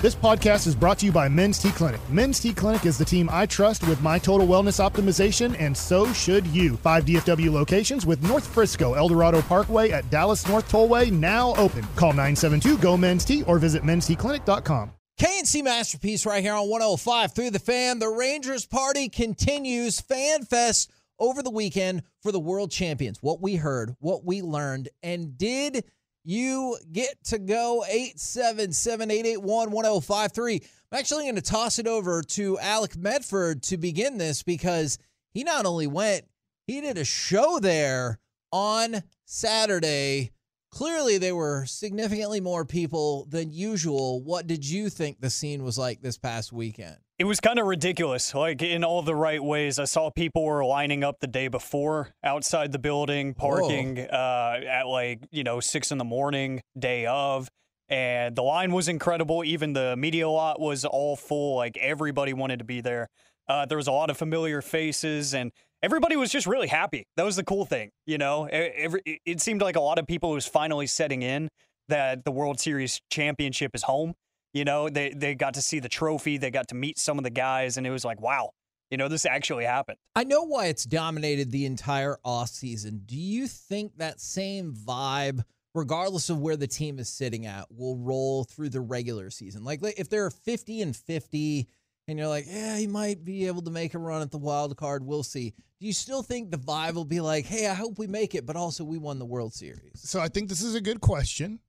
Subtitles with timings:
[0.00, 2.00] This podcast is brought to you by Men's T Clinic.
[2.08, 6.12] Men's T Clinic is the team I trust with my total wellness optimization, and so
[6.12, 6.76] should you.
[6.76, 11.82] Five DFW locations with North Frisco, Eldorado Parkway at Dallas North Tollway now open.
[11.96, 14.92] Call 972 GO Men's T or visit mensteclinic.com.
[15.18, 17.98] K&C Masterpiece right here on 105 through the fan.
[17.98, 20.00] The Rangers party continues.
[20.00, 23.18] Fan Fest over the weekend for the world champions.
[23.20, 25.82] What we heard, what we learned, and did
[26.28, 30.62] you get to go 877 881 1053.
[30.92, 34.98] I'm actually going to toss it over to Alec Medford to begin this because
[35.32, 36.26] he not only went,
[36.66, 38.18] he did a show there
[38.52, 40.32] on Saturday.
[40.70, 44.22] Clearly, there were significantly more people than usual.
[44.22, 46.98] What did you think the scene was like this past weekend?
[47.18, 49.80] It was kind of ridiculous, like in all the right ways.
[49.80, 54.86] I saw people were lining up the day before outside the building, parking uh, at
[54.86, 57.48] like, you know, six in the morning, day of.
[57.88, 59.42] And the line was incredible.
[59.42, 61.56] Even the media lot was all full.
[61.56, 63.08] Like everybody wanted to be there.
[63.48, 65.50] Uh, there was a lot of familiar faces, and
[65.82, 67.04] everybody was just really happy.
[67.16, 68.44] That was the cool thing, you know.
[68.44, 71.48] Every, it seemed like a lot of people was finally setting in
[71.88, 74.14] that the World Series championship is home.
[74.52, 77.24] You know, they they got to see the trophy, they got to meet some of
[77.24, 78.50] the guys, and it was like, wow,
[78.90, 79.98] you know, this actually happened.
[80.14, 83.02] I know why it's dominated the entire off season.
[83.04, 85.42] Do you think that same vibe,
[85.74, 89.64] regardless of where the team is sitting at, will roll through the regular season?
[89.64, 91.68] Like, like, if they're 50 and 50
[92.06, 94.74] and you're like, yeah, he might be able to make a run at the wild
[94.78, 95.52] card, we'll see.
[95.80, 98.46] Do you still think the vibe will be like, hey, I hope we make it,
[98.46, 99.92] but also we won the World Series?
[99.96, 101.60] So I think this is a good question.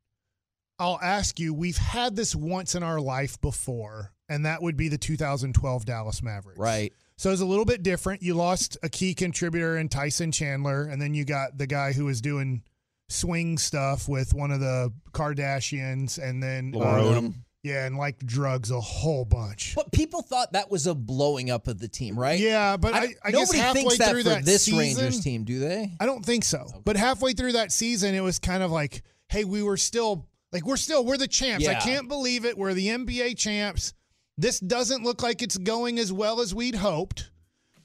[0.80, 4.88] I'll ask you, we've had this once in our life before, and that would be
[4.88, 6.60] the 2012 Dallas Mavericks.
[6.60, 6.94] Right.
[7.18, 8.22] So it's a little bit different.
[8.24, 12.06] You lost a key contributor in Tyson Chandler, and then you got the guy who
[12.06, 12.64] was doing
[13.10, 17.22] swing stuff with one of the Kardashians, and then Lamar uh,
[17.62, 19.74] Yeah, and like drugs a whole bunch.
[19.76, 22.40] But people thought that was a blowing up of the team, right?
[22.40, 25.20] Yeah, but I, I guess nobody halfway thinks that through for that this season, Rangers
[25.22, 25.92] team, do they?
[26.00, 26.68] I don't think so.
[26.86, 30.66] But halfway through that season, it was kind of like, hey, we were still like
[30.66, 31.66] we're still we're the champs.
[31.68, 32.58] I can't believe it.
[32.58, 33.94] We're the NBA champs.
[34.38, 37.30] This doesn't look like it's going as well as we'd hoped.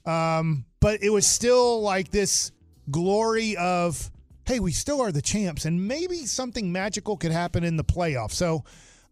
[0.05, 2.51] Um, but it was still like this
[2.91, 4.11] glory of,
[4.45, 8.33] hey, we still are the champs, and maybe something magical could happen in the playoffs.
[8.33, 8.63] So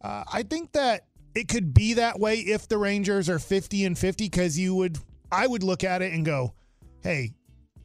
[0.02, 3.98] uh, I think that it could be that way if the Rangers are 50 and
[3.98, 4.98] 50, because you would,
[5.32, 6.54] I would look at it and go,
[7.02, 7.34] hey,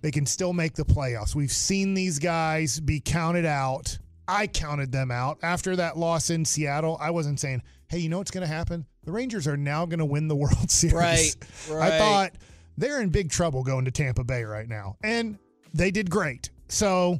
[0.02, 1.34] they can still make the playoffs.
[1.34, 3.98] We've seen these guys be counted out.
[4.28, 6.98] I counted them out after that loss in Seattle.
[7.00, 8.84] I wasn't saying, hey, you know what's going to happen?
[9.04, 11.36] The Rangers are now going to win the World Series.
[11.70, 12.32] Right, I thought
[12.76, 14.96] they're in big trouble going to Tampa Bay right now.
[15.02, 15.38] And
[15.72, 16.50] they did great.
[16.68, 17.18] So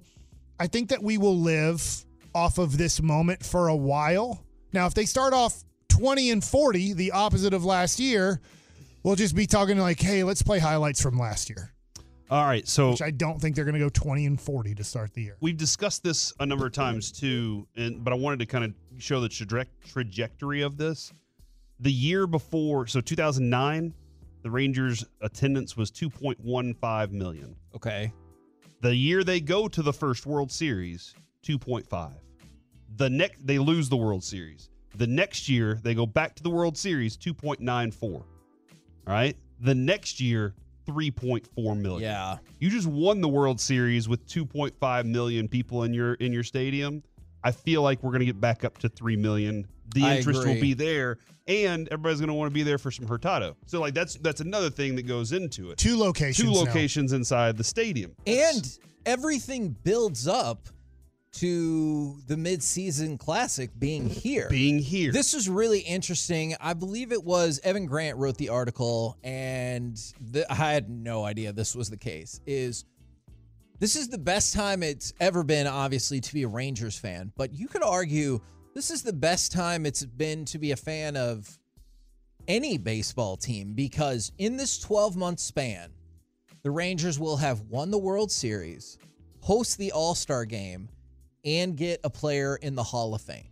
[0.61, 2.05] I think that we will live
[2.35, 4.45] off of this moment for a while.
[4.73, 8.41] Now, if they start off 20 and 40, the opposite of last year,
[9.03, 11.73] we'll just be talking like, hey, let's play highlights from last year,
[12.31, 14.85] All right, so which I don't think they're going to go 20 and 40 to
[14.85, 15.37] start the year.
[15.41, 18.75] we've discussed this a number of times too, and but I wanted to kind of
[19.03, 21.13] show the traje- trajectory of this.
[21.81, 23.95] The year before, so 2009,
[24.43, 27.57] the Rangers' attendance was 2.15 million.
[27.75, 28.13] Okay.
[28.81, 32.13] The year they go to the first World Series, 2.5.
[32.97, 34.69] The next they lose the World Series.
[34.97, 38.03] The next year they go back to the World Series, 2.94.
[38.03, 38.25] All
[39.07, 39.37] right?
[39.61, 40.55] The next year
[40.89, 42.03] 3.4 million.
[42.03, 42.39] Yeah.
[42.59, 47.03] You just won the World Series with 2.5 million people in your in your stadium.
[47.45, 49.67] I feel like we're going to get back up to 3 million.
[49.95, 52.91] The I interest will be there and everybody's going to want to be there for
[52.91, 53.57] some Hurtado.
[53.67, 55.79] So like that's that's another thing that goes into it.
[55.79, 56.37] Two locations.
[56.37, 56.61] Two now.
[56.67, 58.15] locations inside the stadium.
[58.27, 60.69] That's- And everything builds up
[61.41, 64.49] to the midseason classic being here.
[64.51, 65.13] being here.
[65.13, 66.57] This is really interesting.
[66.61, 69.97] I believe it was Evan Grant wrote the article, and
[70.33, 72.41] the, I had no idea this was the case.
[72.45, 72.85] Is
[73.79, 77.53] this is the best time it's ever been, obviously, to be a Rangers fan, but
[77.53, 78.41] you could argue
[78.75, 81.57] this is the best time it's been to be a fan of
[82.49, 85.91] any baseball team because in this 12 month span,
[86.65, 88.99] the Rangers will have won the World Series,
[89.41, 90.89] host the All Star game,
[91.45, 93.49] and get a player in the Hall of Fame.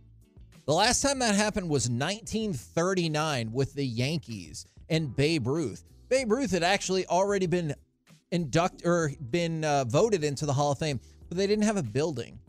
[0.65, 5.83] The last time that happened was 1939 with the Yankees and Babe Ruth.
[6.09, 7.73] Babe Ruth had actually already been
[8.31, 10.99] inducted or been uh, voted into the Hall of Fame,
[11.29, 12.39] but they didn't have a building.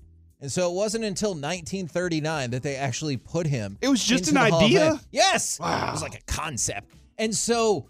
[0.40, 3.76] And so it wasn't until 1939 that they actually put him.
[3.80, 5.00] It was just an the Hall of idea?
[5.10, 5.56] Yes.
[5.56, 6.92] It was like a concept.
[7.18, 7.88] And so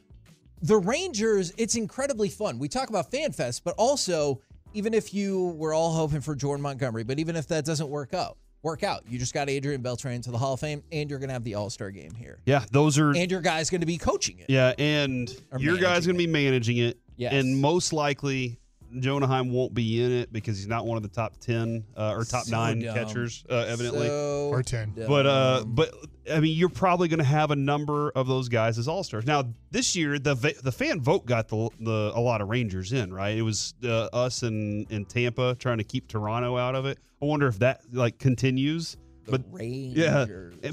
[0.63, 2.59] the Rangers, it's incredibly fun.
[2.59, 4.41] We talk about FanFest, but also
[4.75, 8.15] even if you were all hoping for Jordan Montgomery, but even if that doesn't work
[8.15, 9.03] out, work out.
[9.09, 11.55] You just got Adrian Beltre to the Hall of Fame, and you're gonna have the
[11.55, 13.11] All Star game here, Yeah, those are.
[13.17, 14.47] and your guy's gonna be coaching it.
[14.49, 16.99] yeah, and your guy's going to be managing it.
[17.17, 17.33] Yes.
[17.33, 18.59] And most likely,
[19.01, 22.15] Jonah Heim won't be in it because he's not one of the top 10 uh,
[22.17, 22.95] or top So nine dumb.
[22.95, 24.07] catchers, uh, evidently.
[24.09, 24.95] So Or 10.
[25.07, 25.93] but uh but
[26.33, 29.27] I mean you're probably going to have a number of those guys as all-stars.
[29.27, 33.13] Now this year the the fan vote got the, the a lot of Rangers in,
[33.13, 33.37] right?
[33.37, 36.99] It was uh, us and in Tampa trying to keep Toronto out of it.
[37.21, 38.97] I wonder if that like continues.
[39.27, 40.25] The but yeah,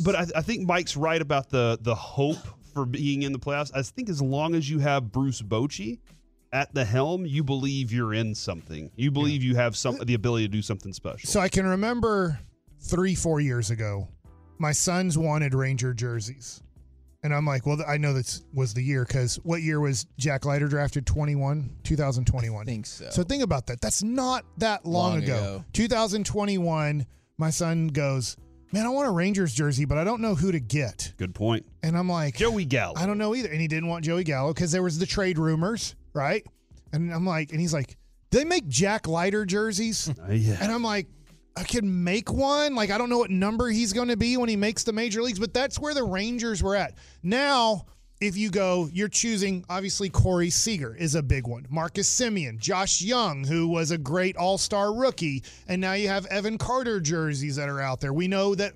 [0.04, 2.38] but I, I think Mike's right about the the hope
[2.74, 3.72] for being in the playoffs.
[3.76, 6.00] I think as long as you have Bruce Bochy
[6.56, 8.90] at the helm, you believe you're in something.
[8.96, 11.28] You believe you have some the ability to do something special.
[11.30, 12.40] So I can remember
[12.80, 14.08] three, four years ago,
[14.58, 16.64] my sons wanted Ranger jerseys.
[17.24, 20.46] And I'm like, well, I know this was the year because what year was Jack
[20.46, 21.06] Leiter drafted?
[21.06, 22.62] 21, 2021.
[22.62, 23.10] I think so.
[23.10, 23.82] So think about that.
[23.82, 25.36] That's not that long, Long ago.
[25.36, 25.66] ago.
[25.74, 27.06] 2021,
[27.38, 28.38] my son goes,
[28.72, 31.14] man, I want a Rangers jersey, but I don't know who to get.
[31.18, 31.66] Good point.
[31.84, 32.94] And I'm like, Joey Gallo.
[32.96, 33.50] I don't know either.
[33.50, 36.46] And he didn't want Joey Gallo because there was the trade rumors, right?
[36.94, 37.98] And I'm like, and he's like,
[38.32, 40.12] they make Jack Leiter jerseys.
[40.28, 40.58] Uh, yeah.
[40.62, 41.08] And I'm like,
[41.58, 42.76] I can make one.
[42.76, 45.22] Like, I don't know what number he's going to be when he makes the major
[45.22, 46.96] leagues, but that's where the Rangers were at.
[47.24, 47.86] Now,
[48.26, 51.66] if you go, you're choosing, obviously, Corey Seager is a big one.
[51.70, 55.44] Marcus Semien, Josh Jung, who was a great all star rookie.
[55.68, 58.14] And now you have Evan Carter jerseys that are out there.
[58.14, 58.74] We know that.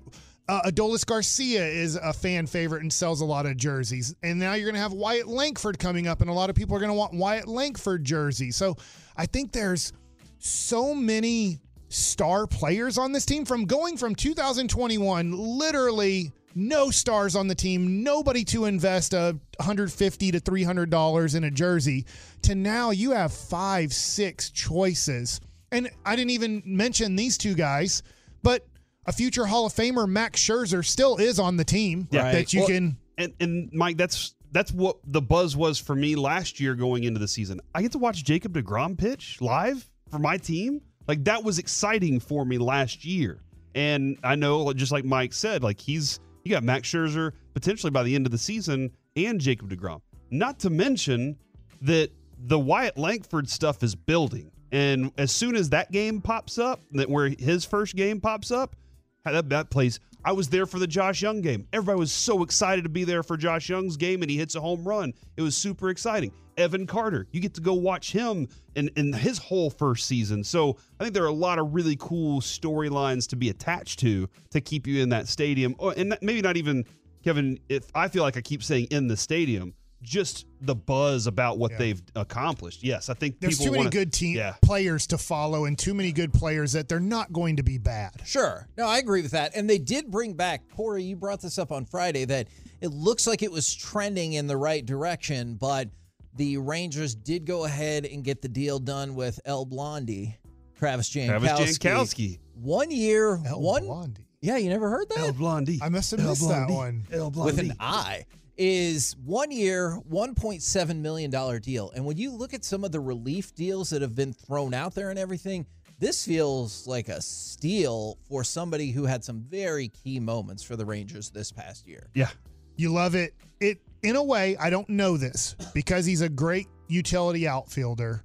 [0.48, 4.16] Uh, Adolis Garcia is a fan favorite and sells a lot of jerseys.
[4.24, 6.74] And now you're going to have Wyatt Langford coming up, and a lot of people
[6.74, 8.56] are going to want Wyatt Langford jerseys.
[8.56, 8.76] So
[9.16, 9.92] I think there's
[10.40, 17.46] so many star players on this team from going from 2021 literally no stars on
[17.48, 22.04] the team nobody to invest a 150 to 300 dollars in a jersey
[22.42, 25.40] to now you have five six choices
[25.72, 28.02] and i didn't even mention these two guys
[28.42, 28.66] but
[29.06, 32.32] a future hall of famer max scherzer still is on the team Yeah.
[32.32, 36.16] that you Well, can and and Mike, that's that's what the buzz was for me
[36.16, 37.60] last year going into the season.
[37.74, 40.80] I get to watch Jacob Degrom pitch live for my team.
[41.06, 43.42] Like that was exciting for me last year.
[43.76, 48.02] And I know, just like Mike said, like he's you got Max Scherzer potentially by
[48.02, 50.00] the end of the season and Jacob Degrom.
[50.30, 51.36] Not to mention
[51.82, 54.50] that the Wyatt Langford stuff is building.
[54.72, 58.76] And as soon as that game pops up, that where his first game pops up,
[59.24, 60.00] that, that plays.
[60.24, 61.66] I was there for the Josh Jung game.
[61.72, 64.60] Everybody was so excited to be there for Josh Jung's game, and he hits a
[64.60, 65.14] home run.
[65.36, 66.32] It was super exciting.
[66.56, 70.44] Evan Carter, you get to go watch him in, in his whole first season.
[70.44, 74.28] So I think there are a lot of really cool storylines to be attached to
[74.50, 75.74] to keep you in that stadium.
[75.78, 76.84] Oh, and maybe not even,
[77.24, 81.58] Kevin, if I feel like I keep saying in the stadium, just the buzz about
[81.58, 81.78] what Yeah.
[81.78, 82.82] they've accomplished.
[82.82, 84.54] Yes, I think there's people too many wanna- good team Yeah.
[84.62, 88.12] players to follow and too many good players that they're not going to be bad
[88.24, 88.66] Sure.
[88.78, 89.52] No, I agree with that.
[89.54, 92.48] And they did bring back, Corey, you brought this up on Friday, that
[92.80, 95.88] it looks like it was trending in the right direction, but
[96.36, 100.36] the Rangers did go ahead and get the deal done with El Blondie,
[100.76, 101.40] Travis Jankowski.
[101.40, 102.38] Travis Jankowski.
[102.54, 103.84] One year, El one.
[103.84, 104.26] Blondie.
[104.42, 105.18] Yeah, you never heard that?
[105.18, 105.78] El Blondie.
[105.82, 106.74] I must have El missed that Blondie.
[106.74, 107.06] one.
[107.12, 108.24] El with an I
[108.62, 111.90] is one year, $1.7 million deal.
[111.94, 114.94] And when you look at some of the relief deals that have been thrown out
[114.94, 115.64] there and everything,
[115.98, 120.84] this feels like a steal for somebody who had some very key moments for the
[120.84, 122.10] Rangers this past year.
[122.14, 122.28] Yeah.
[122.76, 123.34] You love it.
[123.60, 128.22] It in a way, I don't know this because he's a great utility outfielder,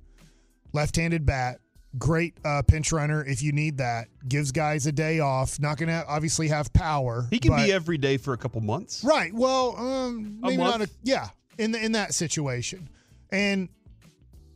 [0.74, 1.60] left-handed bat,
[1.98, 4.08] great uh, pinch runner if you need that.
[4.28, 5.60] Gives guys a day off.
[5.60, 7.28] Not going to obviously have power.
[7.30, 9.04] He can but- be every day for a couple months.
[9.04, 9.34] right.
[9.34, 10.82] Well, um, maybe not.
[10.82, 12.90] A, yeah, in the, in that situation,
[13.32, 13.70] and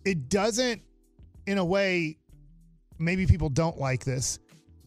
[0.06, 0.82] it doesn't.
[1.48, 2.18] In a way,
[3.00, 4.38] maybe people don't like this.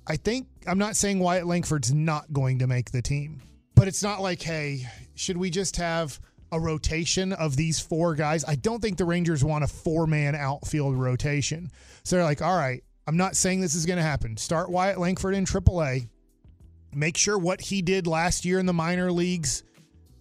[0.07, 3.41] I think I'm not saying Wyatt Langford's not going to make the team,
[3.75, 6.21] but it's not like, hey, should we just have
[6.53, 8.45] a rotation of these four guys?
[8.47, 11.71] I don't think the Rangers want a four man outfield rotation.
[12.05, 14.37] So they're like, all right, I'm not saying this is going to happen.
[14.37, 16.09] Start Wyatt Langford in AAA.
[16.95, 19.65] Make sure what he did last year in the minor leagues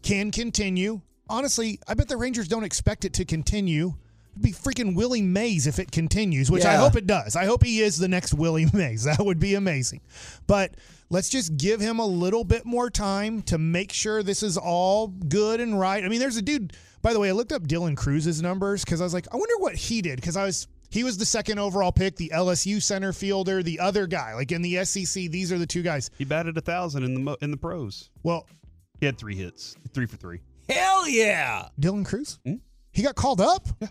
[0.02, 1.02] can continue.
[1.30, 3.96] Honestly, I bet the Rangers don't expect it to continue
[4.32, 7.36] It'd be freaking Willie Mays if it continues, which I hope it does.
[7.36, 9.04] I hope he is the next Willie Mays.
[9.04, 10.02] That would be amazing.
[10.48, 10.76] But
[11.10, 15.08] let's just give him a little bit more time to make sure this is all
[15.08, 16.04] good and right.
[16.04, 19.02] I mean, there's a dude, by the way, I looked up Dylan Crews's numbers because
[19.02, 20.68] I was like, I wonder what he did because I was.
[20.90, 24.34] He was the second overall pick, the LSU center fielder, the other guy.
[24.36, 26.12] Like in the SEC, these are the two guys.
[26.18, 28.10] He batted a thousand in the in the pros.
[28.24, 28.46] Well,
[29.00, 30.42] He had three hits, three for three.
[30.68, 31.70] Hell yeah.
[31.80, 32.56] Dylan Crews, Hmm?
[32.92, 33.68] he got called up.
[33.80, 33.88] Yeah,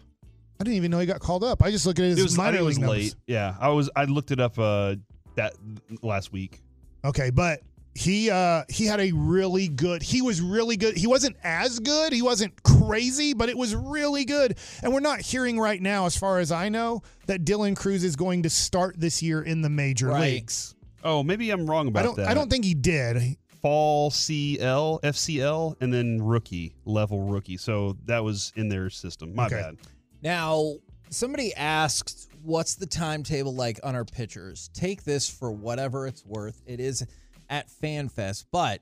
[0.60, 1.62] I didn't even know he got called up.
[1.62, 3.04] I just look at his It was, I minor think it was league numbers.
[3.04, 3.14] late.
[3.26, 3.88] Yeah, I was.
[3.96, 4.96] I looked it up uh,
[5.36, 5.54] that
[6.02, 6.60] last week.
[7.04, 7.60] Okay, but
[7.94, 10.96] he uh he had a really good he was really good.
[10.96, 14.58] He wasn't as good, he wasn't crazy, but it was really good.
[14.82, 18.14] And we're not hearing right now, as far as I know, that Dylan Crews is
[18.14, 20.32] going to start this year in the major Right.
[20.34, 20.74] leagues.
[21.02, 22.28] Oh, maybe I'm wrong about I don't that.
[22.28, 23.36] I don't think he did.
[23.62, 27.56] fall CL, FCL, and then rookie level rookie.
[27.56, 29.34] So that was in their system.
[29.34, 29.56] My Okay.
[29.56, 29.76] bad.
[30.22, 30.74] Now,
[31.08, 34.70] somebody asked, what's the timetable like on our pitchers?
[34.74, 36.60] Take this for whatever it's worth.
[36.66, 37.06] It is
[37.48, 38.80] at FanFest, but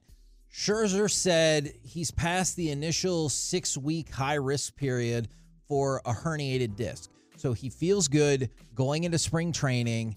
[0.52, 5.28] Scherzer said he's past the initial six week high risk period
[5.68, 7.10] for a herniated disc.
[7.36, 10.16] So he feels good going into spring training,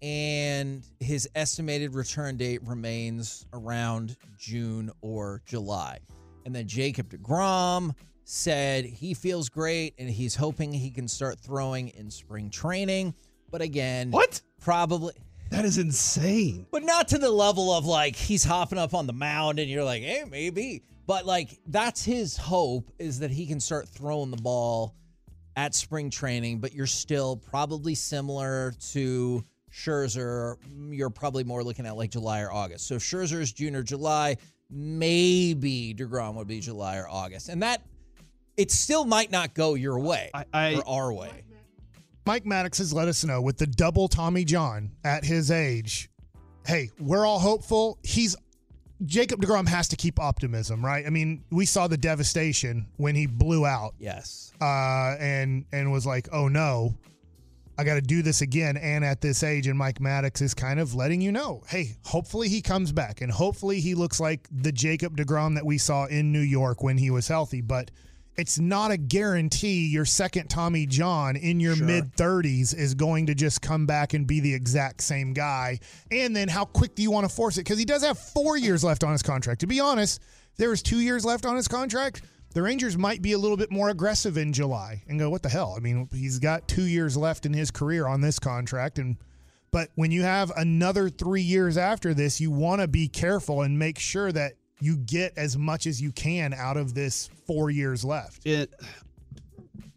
[0.00, 5.98] and his estimated return date remains around June or July.
[6.44, 11.88] And then Jacob DeGrom said he feels great and he's hoping he can start throwing
[11.88, 13.14] in spring training.
[13.50, 14.40] But again, What?
[14.60, 15.12] Probably,
[15.50, 16.66] That is insane.
[16.70, 19.84] but not to the level of like he's hopping up on the mound and you're
[19.84, 20.82] like, hey, maybe.
[21.06, 24.94] But like that's his hope is that he can start throwing the ball
[25.56, 30.56] at spring training, but you're still probably similar to Scherzer.
[30.90, 32.86] You're probably more looking at like July or August.
[32.86, 34.36] So if Scherzer is June or July,
[34.70, 37.48] maybe DeGrom would be July or August.
[37.48, 37.82] And that
[38.56, 41.44] it still might not go your way I, I or our way.
[42.24, 46.08] Mike Maddux has let us know with the double Tommy John at his age.
[46.66, 47.98] Hey, we're all hopeful.
[48.04, 48.36] He's
[49.04, 51.04] Jacob DeGrom has to keep optimism, right?
[51.04, 54.52] I mean, we saw the devastation when he blew out Yes.
[54.60, 56.94] uh, and and was like, "Oh no,
[57.76, 60.78] I got to do this again." And at this age, and Mike Maddux is kind
[60.78, 64.70] of letting you know, "Hey, hopefully he comes back, and hopefully he looks like the
[64.70, 67.90] Jacob Degrom that we saw in New York when he was healthy." But
[68.36, 71.86] it's not a guarantee your second Tommy John in your Sure.
[71.86, 75.78] mid 30s is going to just come back and be the exact same guy.
[76.10, 77.60] And then how quick do you want to force it?
[77.60, 79.60] Because he does have four years left on his contract.
[79.60, 80.20] To be honest,
[80.56, 82.22] there was two years left on his contract,
[82.54, 85.48] the Rangers might be a little bit more aggressive in July and go, what the
[85.48, 85.74] hell?
[85.76, 88.98] I mean, he's got two years left in his career on this contract.
[88.98, 89.16] And
[89.70, 93.78] but when you have another three years after this, you want to be careful and
[93.78, 98.04] make sure that you get as much as you can out of this four years
[98.04, 98.44] left.
[98.44, 98.72] it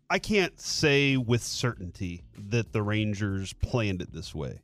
[0.09, 4.59] I can't say with certainty that the Rangers planned it this way.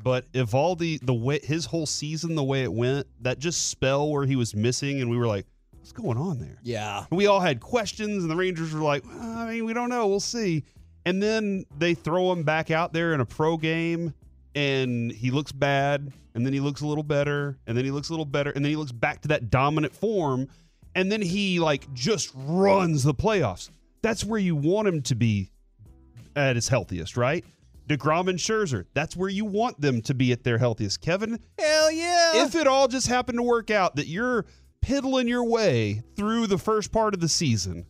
[0.00, 3.68] But if all the the way his whole season the way it went, that just
[3.70, 6.58] spell where he was missing and we were like, what's going on there?
[6.62, 7.06] Yeah.
[7.10, 10.06] We all had questions and the Rangers were like, "Uh, I mean, we don't know,
[10.06, 10.64] we'll see.
[11.04, 14.14] And then they throw him back out there in a pro game
[14.54, 18.08] and he looks bad and then he looks a little better and then he looks
[18.08, 20.48] a little better and then he looks back to that dominant form
[20.94, 23.70] and then he like just runs the playoffs.
[24.02, 25.50] That's where you want him to be
[26.36, 27.44] at his healthiest, right?
[27.88, 31.00] DeGrom and Scherzer, that's where you want them to be at their healthiest.
[31.00, 32.44] Kevin, Hell yeah.
[32.44, 34.46] if it all just happened to work out that you're
[34.80, 37.84] piddling your way through the first part of the season,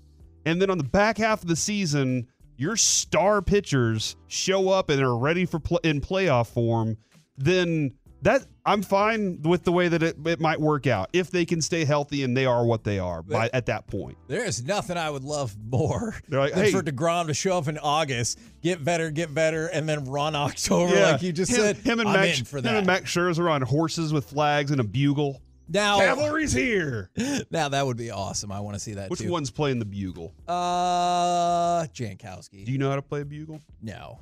[0.46, 5.00] and then on the back half of the season, your star pitchers show up and
[5.02, 6.96] are ready for in playoff form,
[7.36, 7.92] then
[8.22, 11.60] that I'm fine with the way that it, it might work out if they can
[11.60, 14.16] stay healthy and they are what they are by at that point.
[14.28, 17.58] There is nothing I would love more They're like, than "Hey." for DeGrom to show
[17.58, 21.56] up in August, get better, get better, and then run October like you just him,
[21.58, 21.76] said.
[21.76, 25.42] Him and Max, him and Max Scherzer on horses with flags and a bugle.
[25.68, 27.10] Now, Cavalry's here.
[27.50, 28.52] now that would be awesome.
[28.52, 29.30] I want to see that Which too.
[29.30, 30.34] one's playing the bugle?
[30.46, 32.64] Uh, Jankowski.
[32.64, 33.60] Do you know how to play a bugle?
[33.82, 34.20] No.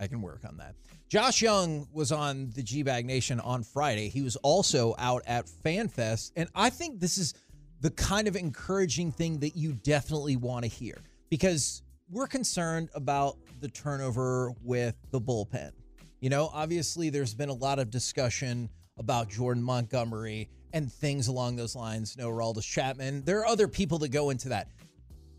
[0.00, 0.74] I can work on that.
[1.08, 4.08] Josh Jung was on the G Bag Nation on Friday.
[4.08, 6.32] He was also out at FanFest.
[6.36, 7.34] And I think this is
[7.80, 10.96] the kind of encouraging thing that you definitely want to hear
[11.30, 15.72] because we're concerned about the turnover with the bullpen.
[16.20, 21.56] You know, obviously, there's been a lot of discussion about Jordan Montgomery and things along
[21.56, 22.16] those lines.
[22.16, 23.24] No, Aroldis Chapman.
[23.24, 24.68] There are other people that go into that.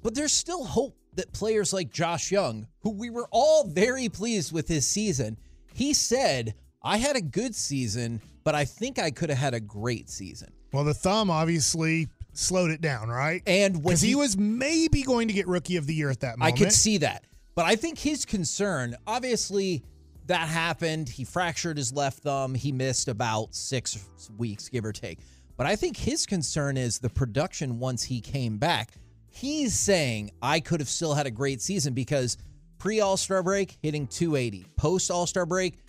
[0.01, 4.51] But there's still hope that players like Josh Jung, who we were all very pleased
[4.51, 5.37] with his season,
[5.73, 9.59] he said, I had a good season, but I think I could have had a
[9.59, 10.51] great season.
[10.71, 13.41] Well, the thumb obviously slowed it down, right?
[13.45, 16.55] And Because he, was maybe going to get rookie of the year at that moment.
[16.55, 17.25] I could see that.
[17.55, 19.83] But I think his concern, obviously,
[20.29, 21.09] that happened.
[21.09, 22.55] He fractured his left thumb.
[22.55, 25.19] He missed about six weeks, give or take.
[25.57, 28.93] But I think his concern is the production once he came back.
[29.29, 32.37] He's saying, I could have still had a great season because
[32.77, 34.65] pre All Star break, hitting 280.
[34.77, 35.79] Post All Star break,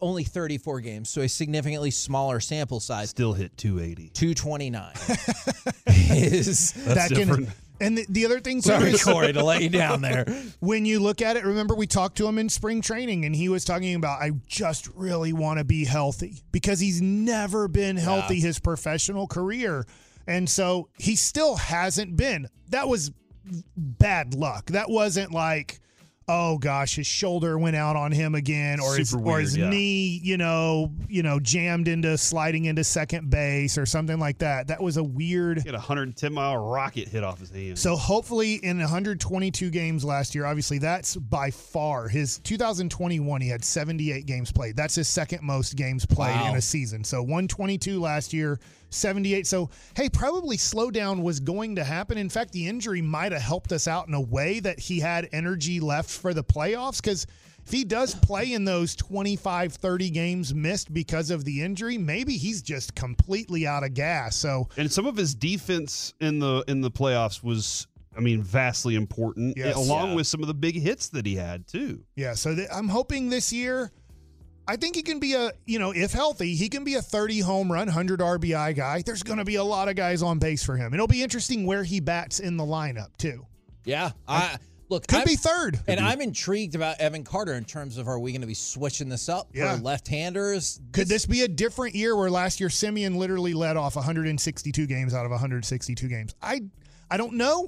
[0.00, 1.10] only 34 games.
[1.10, 3.10] So a significantly smaller sample size.
[3.10, 4.10] Still hit 280.
[4.10, 4.92] 229
[5.86, 7.46] is that different.
[7.46, 7.54] can.
[7.80, 10.24] And the, the other thing too sorry, is Corey, to let you down there.
[10.60, 13.48] when you look at it, remember we talked to him in spring training and he
[13.48, 18.40] was talking about, I just really want to be healthy because he's never been healthy
[18.40, 19.86] his professional career.
[20.26, 22.48] And so he still hasn't been.
[22.70, 23.12] That was
[23.76, 24.66] bad luck.
[24.66, 25.80] That wasn't like,
[26.28, 29.68] oh gosh, his shoulder went out on him again, or his Super or his yeah.
[29.68, 34.68] knee, you know, you know, jammed into sliding into second base or something like that.
[34.68, 37.78] That was a weird He had a 110 mile rocket hit off his hand.
[37.78, 43.64] so hopefully in 122 games last year, obviously that's by far his 2021 he had
[43.64, 44.76] 78 games played.
[44.76, 46.50] That's his second most games played Wow.
[46.50, 47.04] in a season.
[47.04, 49.46] So 122 last year, 78.
[49.46, 52.18] So hey, probably slowdown was going to happen.
[52.18, 55.28] In fact, the injury might have helped us out in a way that he had
[55.32, 57.26] energy left for the playoffs cuz
[57.66, 62.38] if he does play in those 25 30 games missed because of the injury, maybe
[62.38, 64.36] he's just completely out of gas.
[64.36, 68.94] So and some of his defense in the in the playoffs was I mean vastly
[68.94, 69.76] important Yes.
[69.76, 70.14] along Yeah.
[70.16, 72.04] with some of the big hits that he had too.
[72.16, 73.92] Yeah, so th- I'm hoping this year.
[74.70, 77.40] I think he can be a, you know, if healthy, he can be a 30
[77.40, 79.02] home run, 100 RBI guy.
[79.04, 80.92] There's going to be a lot of guys on base for him.
[80.92, 83.46] It'll be interesting where he bats in the lineup too.
[83.86, 84.10] Yeah.
[84.28, 84.56] I
[84.90, 85.80] look Could I'm- be third.
[85.88, 89.08] And I'm intrigued about Evan Carter in terms of are we going to be switching
[89.08, 89.74] this up Yeah.
[89.76, 90.80] for left-handers?
[90.92, 95.14] Could this be a different year where last year Semien literally led off 162 games
[95.14, 96.34] out of 162 games?
[96.42, 96.60] I
[97.10, 97.66] I don't know,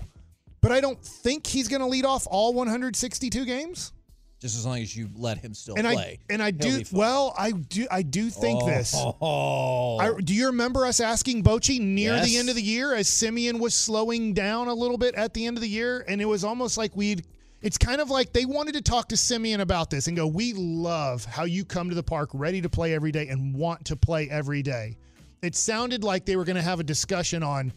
[0.61, 3.95] but I don't think he's going to lead off all 162 games.
[4.41, 6.19] Just as long as you let him still And play?
[6.31, 8.67] I and I do well, I do I do think oh.
[8.67, 8.95] this.
[8.97, 13.07] Oh, I, do you remember us asking Bochy near the end of the year as
[13.07, 16.07] Semien was slowing down a little bit at the end of the year?
[16.09, 17.27] And it was almost like we'd,
[17.61, 20.55] it's kind of like they wanted to talk to Semien about this and go, We
[20.55, 23.97] love how you come to the park ready to play every day and want to
[23.97, 24.97] play every day.
[25.43, 27.75] It sounded like they were going to have a discussion on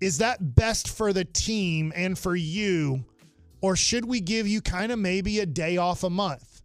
[0.00, 3.04] is that best for the team and for you?
[3.64, 6.60] Or should we give you kind of maybe a day off a month?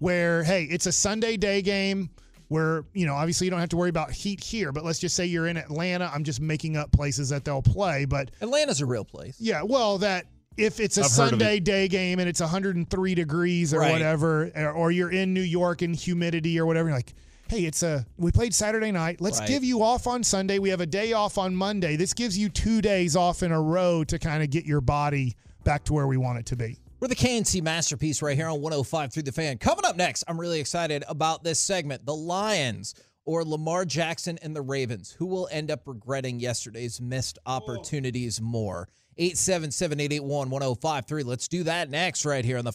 [0.00, 2.08] where hey, it's a Sunday day game
[2.48, 5.14] where, you know, obviously you don't have to worry about heat here, but let's just
[5.14, 6.10] say you're in Atlanta.
[6.12, 9.36] I'm just making up places that they'll play, but Atlanta's a real place.
[9.38, 10.24] yeah, well, that
[10.56, 13.92] if it's a I've heard of Sunday day game and it's 103 degrees or Right.
[13.92, 17.12] whatever, or, or you're in New York and humidity or whatever, you're like,
[17.48, 19.20] hey, it's a we played Saturday night.
[19.20, 19.48] Let's Right.
[19.48, 20.58] give you off on Sunday.
[20.58, 21.96] We have a day off on Monday.
[21.96, 25.36] This gives you two days off in a row to kind of get your body
[25.64, 26.78] back to where we want it to be.
[27.00, 29.58] We're the K&C masterpiece right here on 105 through the fan.
[29.58, 32.04] Coming up next, I'm really excited about this segment.
[32.04, 32.94] The Lions
[33.24, 35.12] or Lamar Jackson and the Ravens.
[35.18, 38.88] Who will end up regretting yesterday's missed opportunities more?
[39.18, 41.24] 877-881-1053.
[41.24, 42.72] Let's do that next right here on the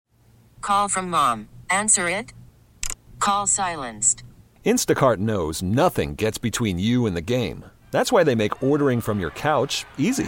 [0.62, 1.50] Call from mom.
[1.70, 2.34] Answer it.
[3.20, 4.24] Call silenced.
[4.66, 7.66] Instacart knows nothing gets between you and the game.
[7.92, 10.28] That's why they make ordering from your couch easy.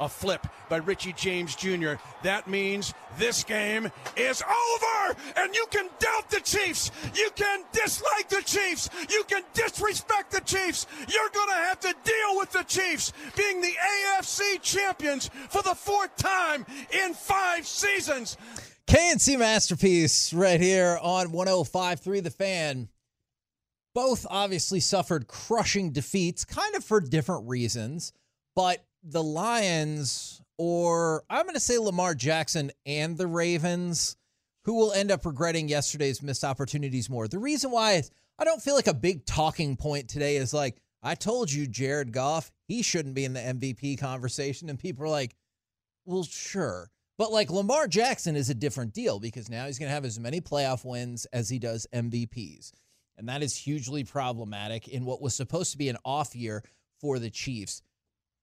[0.00, 1.94] A flip by Richie James Jr.
[2.22, 5.16] That means this game is over!
[5.36, 6.92] And you can doubt the Chiefs!
[7.14, 8.88] You can dislike the Chiefs!
[9.10, 10.86] You can disrespect the Chiefs!
[11.12, 13.74] You're gonna have to deal with the Chiefs being the
[14.20, 18.36] AFC champions for the fourth time in five seasons!
[18.86, 22.88] K&C Masterpiece right here on 105.3 The Fan.
[23.94, 28.12] Both obviously suffered crushing defeats, kind of for different reasons,
[28.54, 34.16] but the Lions, or I'm going to say Lamar Jackson and the Ravens,
[34.64, 37.28] who will end up regretting yesterday's missed opportunities more.
[37.28, 38.02] The reason why
[38.38, 42.12] I don't feel like a big talking point today is like, I told you, Jared
[42.12, 44.68] Goff, he shouldn't be in the MVP conversation.
[44.68, 45.36] And people are like,
[46.04, 46.90] well, sure.
[47.18, 50.20] But like Lamar Jackson is a different deal because now he's going to have as
[50.20, 52.72] many playoff wins as he does MVPs.
[53.16, 56.62] And that is hugely problematic in what was supposed to be an off year
[57.00, 57.82] for the Chiefs.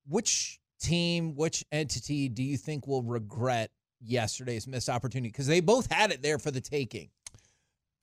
[0.08, 5.30] Which team, which entity do you think will regret yesterday's missed opportunity?
[5.30, 7.10] Because they both had it there for the taking.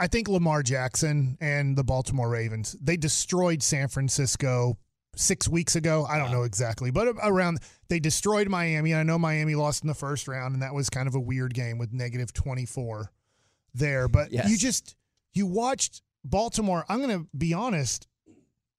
[0.01, 4.77] I think Lamar Jackson and the Baltimore Ravens, they destroyed San Francisco
[5.15, 6.05] six weeks ago.
[6.09, 8.95] I don't know exactly, but around they destroyed Miami.
[8.95, 11.55] I know Miami lost in the first round, and that was kind of a weird
[11.55, 13.13] game with negative 24
[13.75, 14.09] there.
[14.09, 14.51] But Yes.
[14.51, 14.97] you just
[15.35, 16.85] you watched Baltimore.
[16.89, 18.09] I'm going to be honest.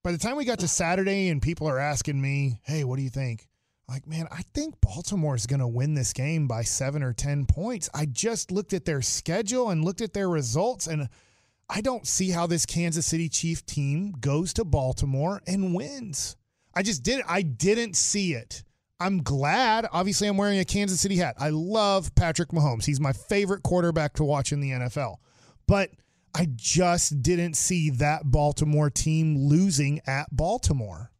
[0.04, 3.02] By the time we got to Saturday and people are asking me, "Hey, what do
[3.02, 3.48] you think?"
[3.88, 7.46] Like, man, I think Baltimore is going to win this game by 7 or 10
[7.46, 7.88] points.
[7.94, 11.08] I just looked at their schedule and looked at their results and
[11.70, 16.36] I don't see how this Kansas City Chief team goes to Baltimore and wins.
[16.74, 18.62] I just didn't I didn't see it.
[19.00, 19.86] I'm glad.
[19.90, 21.34] Obviously, I'm wearing a Kansas City hat.
[21.38, 22.84] I love Patrick Mahomes.
[22.84, 25.16] He's my favorite quarterback to watch in the NFL.
[25.66, 25.90] But
[26.34, 31.10] I just didn't see that Baltimore team losing at Baltimore.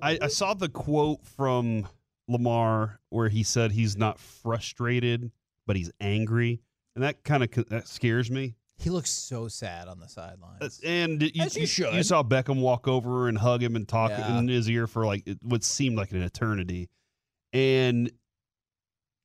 [0.00, 1.86] I, I saw the quote from
[2.28, 5.30] Lamar where he said he's not frustrated,
[5.66, 6.62] but he's angry,
[6.94, 8.54] and that kind of that scares me.
[8.78, 10.80] He looks so sad on the sidelines.
[10.82, 11.92] And you, As you you- should.
[11.92, 14.38] you saw Beckham walk over and hug him and talk Yeah.
[14.38, 16.88] in his ear for like what seemed like an eternity,
[17.52, 18.10] and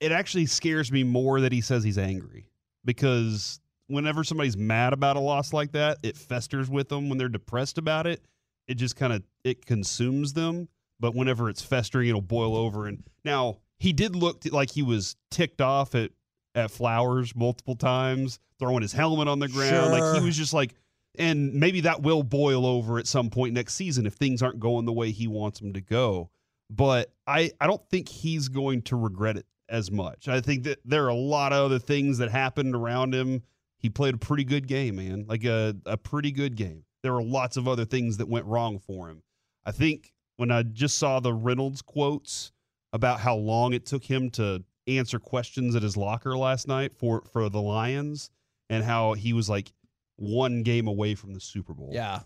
[0.02, 2.50] it actually scares me more that he says he's angry
[2.84, 7.10] because whenever somebody's mad about a loss like that, it festers with them.
[7.10, 8.26] When they're depressed about it,
[8.68, 10.70] it just kind of it consumes them.
[11.00, 12.88] But whenever it's festering, it'll boil over.
[12.88, 16.12] And now he did look like he was ticked off at
[16.56, 19.92] at Flowers multiple times, throwing his helmet on the ground.
[19.92, 20.74] Like he was just like,
[21.18, 24.86] and maybe that will boil over at some point next season if things aren't going
[24.86, 26.30] the way he wants them to go.
[26.70, 30.28] But I I don't think he's going to regret it as much.
[30.28, 33.44] I think that there are a lot of other things that happened around him.
[33.78, 35.26] He played a pretty good game, man.
[35.28, 36.84] Like a a pretty good game.
[37.04, 39.22] There were lots of other things that went wrong for him.
[39.66, 42.52] I think when I just saw the Reynolds quotes
[42.94, 47.24] about how long it took him to answer questions at his locker last night for
[47.32, 48.30] for the Lions
[48.70, 49.72] and how he was like
[50.18, 51.90] one game away from the Super Bowl.
[51.92, 52.22] Yeah.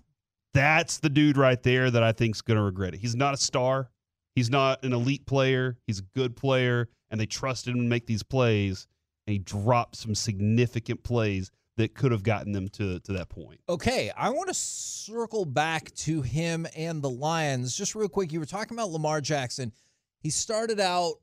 [0.53, 2.99] That's the dude right there that I think's going to regret it.
[2.99, 3.91] He's not a star.
[4.35, 5.77] He's not an elite player.
[5.85, 8.88] He's a good player and they trusted him to make these plays
[9.32, 13.62] he dropped some significant plays that could have gotten them to to that point.
[13.70, 18.34] Okay, I want to circle back to him and the Lions just real quick.
[18.34, 19.72] You were talking about Lamar Jackson.
[20.20, 21.15] He started out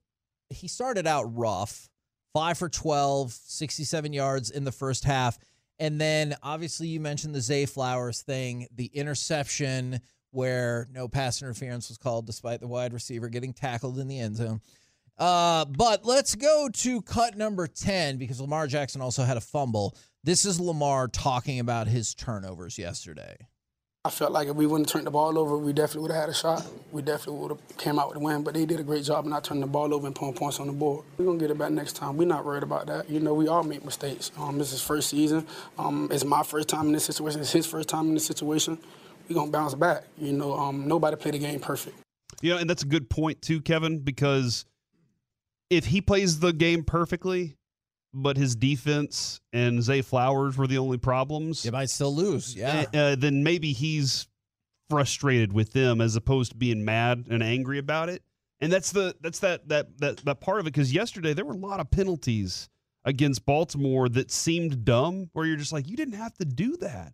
[0.48, 1.88] he started out rough.
[2.32, 5.38] 5 for 12, 67 yards in the first half.
[5.78, 10.00] And then obviously you mentioned the Zay Flowers thing, the interception
[10.32, 14.36] where no pass interference was called despite the wide receiver getting tackled in the end
[14.36, 14.60] zone.
[15.18, 19.96] Uh, but let's go to cut number 10 because Lamar Jackson also had a fumble.
[20.24, 23.36] This is Lamar talking about his turnovers yesterday.
[24.04, 26.20] I felt like if we wouldn't have turned the ball over, we definitely would have
[26.20, 26.64] had a shot.
[26.92, 28.44] We definitely would have came out with a win.
[28.44, 30.60] But they did a great job of not turning the ball over and putting points
[30.60, 31.04] on the board.
[31.18, 32.16] We're gonna get it back next time.
[32.16, 33.10] We're not worried about that.
[33.10, 34.30] You know, we all make mistakes.
[34.38, 35.44] Um, this is first season.
[35.76, 37.40] Um, it's my first time in this situation.
[37.40, 38.78] It's his first time in this situation.
[39.28, 40.04] We're gonna bounce back.
[40.16, 41.96] You know, um, nobody played the game perfect.
[42.42, 44.66] You know, and that's a good point too, Kevin, because
[45.70, 47.56] if he plays the game perfectly,
[48.14, 52.54] but his defense and Zay Flowers were the only problems, you might still lose.
[52.54, 52.86] Yeah.
[52.94, 54.26] uh, then maybe he's
[54.88, 58.22] frustrated with them as opposed to being mad and angry about it.
[58.60, 60.72] And that's the that's that that that that part of it.
[60.72, 62.70] Because yesterday there were a lot of penalties
[63.04, 67.12] against Baltimore that seemed dumb, where you're just like, you didn't have to do that.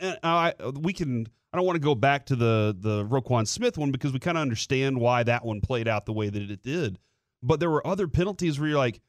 [0.00, 1.26] And I, we can.
[1.52, 4.38] I don't want to go back to the the Roquan Smith one because we kind
[4.38, 6.98] of understand why that one played out the way that it did.
[7.42, 9.00] But there were other penalties where you're like,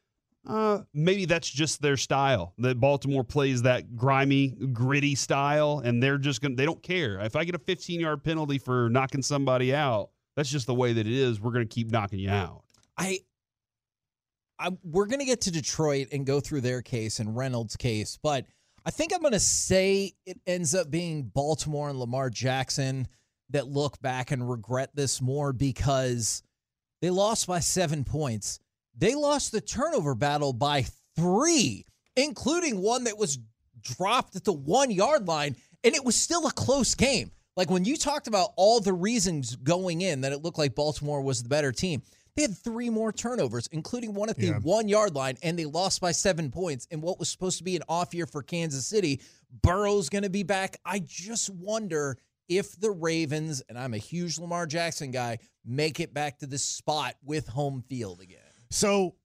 [0.47, 2.53] uh, maybe that's just their style.
[2.57, 6.55] That Baltimore plays that grimy, gritty style, and they're just gonna.
[6.55, 10.09] They don't care if I get a 15 yard penalty for knocking somebody out.
[10.35, 11.39] that's just the way that it is.
[11.39, 12.63] We're to keep knocking you out.
[12.97, 13.19] I,
[14.57, 18.45] I we're gonna get to Detroit and go through their case and Reynolds' case, but
[18.83, 23.07] I think I'm gonna say it ends up being Baltimore and Lamar Jackson
[23.51, 26.41] that look back and regret this more because
[27.01, 28.59] they lost by seven points.
[28.97, 30.85] They lost the turnover battle by
[31.15, 31.85] three,
[32.15, 33.39] including one that was
[33.81, 37.31] dropped at the one yard line, and it was still a close game.
[37.57, 41.21] Like when you talked about all the reasons going in that it looked like Baltimore
[41.21, 42.01] was the better team,
[42.35, 44.59] they had three more turnovers, including one at the Yeah.
[44.59, 47.75] one yard line, and they lost by seven points in what was supposed to be
[47.75, 49.19] an off year for Kansas City.
[49.63, 50.77] Burrow's going to be back.
[50.85, 52.17] I just wonder
[52.51, 56.63] if the Ravens, and I'm a huge Lamar Jackson guy, make it back to this
[56.63, 58.39] spot with home field again.
[58.71, 59.15] So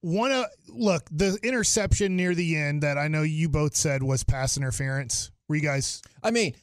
[0.00, 4.24] one of look the interception near the end that I know you both said was
[4.24, 5.30] pass interference.
[5.48, 6.02] Were you guys?
[6.22, 6.54] I mean,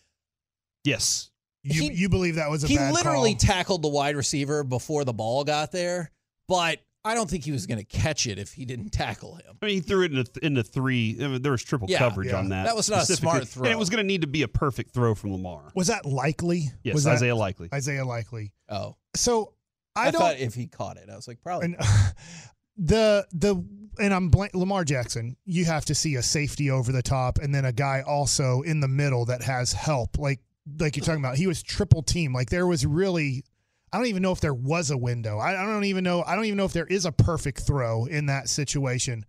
[0.83, 1.29] Yes.
[1.63, 3.39] you He- you believe that was a he bad literally call?
[3.39, 6.11] tackled the wide receiver before the ball got there,
[6.47, 6.79] but
[7.09, 9.57] I don't think he was going to catch it if he didn't tackle him.
[9.61, 11.17] I mean, he threw it into, into three.
[11.21, 12.37] I mean, there was triple Yeah, coverage yeah.
[12.37, 12.65] on that.
[12.65, 13.31] That was not a specifically.
[13.31, 13.63] smart throw.
[13.65, 15.71] And it was going to need to be a perfect throw from Lamar.
[15.75, 16.71] was that likely?
[16.83, 17.69] Yes, was that Isaiah Likely.
[17.73, 18.53] Isaiah Likely.
[18.69, 19.53] Oh, So
[19.95, 20.21] I, I, don't.
[20.21, 21.65] thought if he caught it, I was like, probably.
[21.65, 21.77] and
[22.77, 23.55] the the
[23.99, 25.35] and I'm blank, Lamar Jackson.
[25.45, 28.79] You have to see a safety over the top, and then a guy also in
[28.79, 30.17] the middle that has help.
[30.17, 30.39] Like
[30.79, 32.33] like you're talking about, he was triple team.
[32.33, 33.43] Like there was really.
[33.91, 35.37] I don't even know if there was a window.
[35.37, 36.23] I, I don't even know.
[36.23, 39.25] I don't even know if there is a perfect throw in that situation.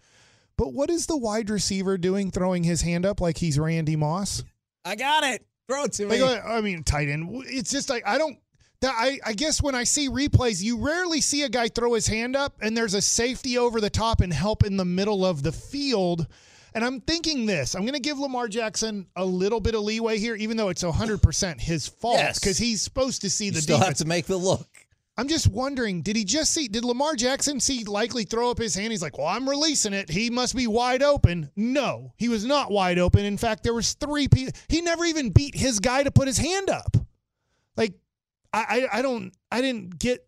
[0.57, 4.44] But what is the wide receiver doing, throwing his hand up like he's Randy Moss?
[4.85, 5.46] I got it.
[5.68, 6.23] Throw it to me.
[6.23, 7.44] Like, I mean, tight end.
[7.46, 8.38] It's just like I don't.
[8.81, 12.07] That I, I guess when I see replays, you rarely see a guy throw his
[12.07, 15.42] hand up and there's a safety over the top and help in the middle of
[15.42, 16.27] the field.
[16.75, 17.75] And I'm thinking this.
[17.75, 20.83] I'm going to give Lamar Jackson a little bit of leeway here, even though it's
[20.83, 22.39] 100% his fault Yes.
[22.39, 23.99] because he's supposed to see you the still defense.
[23.99, 24.67] have to make the look.
[25.17, 28.75] I'm just wondering, did he just see, did Lamar Jackson see Likely throw up his
[28.75, 28.91] hand?
[28.91, 30.09] He's like, well, I'm releasing it.
[30.09, 31.51] He must be wide open.
[31.57, 33.25] No, he was not wide open.
[33.27, 34.53] In fact, there was three people.
[34.69, 36.97] He never even beat his guy to put his hand up.
[37.77, 37.95] Like,
[38.53, 40.27] I, I, I don't, I didn't get,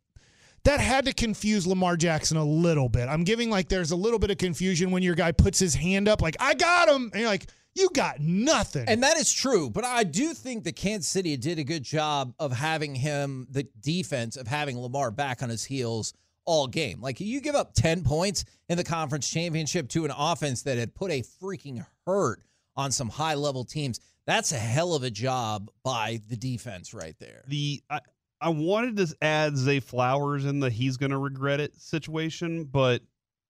[0.64, 3.08] that had to confuse Lamar Jackson a little bit.
[3.08, 6.08] I'm giving like there's a little bit of confusion when your guy puts his hand
[6.08, 7.10] up, like, I got him.
[7.12, 8.84] And you're like, you got nothing.
[8.86, 12.34] And that is true, but I do think that Kansas City did a good job
[12.38, 16.12] of having him, the defense of having Lamar back on his heels
[16.44, 17.00] all game.
[17.00, 20.94] Like you give up 10 points in the conference championship to an offense that had
[20.94, 22.42] put a freaking hurt
[22.76, 24.00] on some high level teams.
[24.26, 27.42] That's a hell of a job by the defense right there.
[27.48, 28.00] The I,
[28.42, 33.02] I wanted to add Zay Flowers in the he's going to regret it situation, but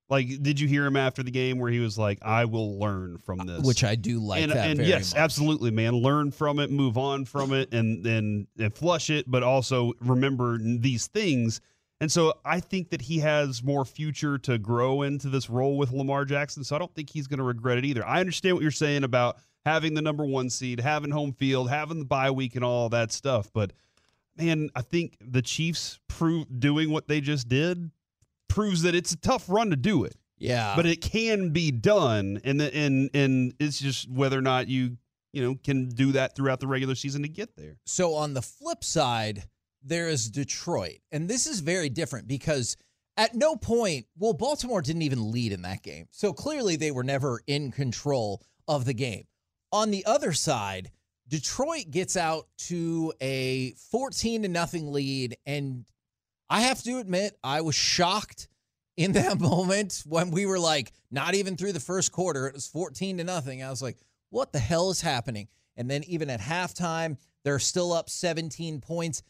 [0.08, 3.16] like, did you hear him after the game where he was like, "I will learn
[3.16, 5.20] from uh, this," Which I do like and, and yes, much.
[5.20, 5.94] absolutely, man.
[5.94, 10.58] Learn from it, move on from it, and and and flush it, but also remember
[10.58, 11.62] these things.
[12.02, 15.92] And so I think that he has more future to grow into this role with
[15.92, 16.62] Lamar Jackson.
[16.62, 18.04] So I don't think he's going to regret it either.
[18.04, 22.00] I understand what you're saying about having the number one seed, having home field, having
[22.00, 23.50] the bye week, and all that stuff.
[23.54, 23.72] But
[24.36, 27.90] man, I think the Chiefs prove doing what they just did
[28.48, 30.74] proves that it's a tough run to do it Yeah.
[30.76, 34.98] but it can be done and the, and and it's just whether or not you
[35.32, 38.42] you know can do that throughout the regular season to get there So on the
[38.42, 39.44] flip side,
[39.82, 40.98] there is Detroit.
[41.10, 42.76] And this is very different because
[43.16, 46.06] at no point, well, Baltimore didn't even lead in that game.
[46.12, 49.24] So clearly they were never in control of the game.
[49.72, 50.90] On the other side,
[51.32, 55.38] Detroit gets out to a 14 to nothing lead.
[55.46, 55.86] And
[56.50, 58.48] I have to admit, I was shocked
[58.98, 62.68] in that moment when we were like, not even through the first quarter, it was
[62.68, 63.62] 14 to nothing.
[63.62, 63.96] I was like,
[64.28, 65.48] what the hell is happening?
[65.74, 69.22] And then even at halftime, they're still up 17 points.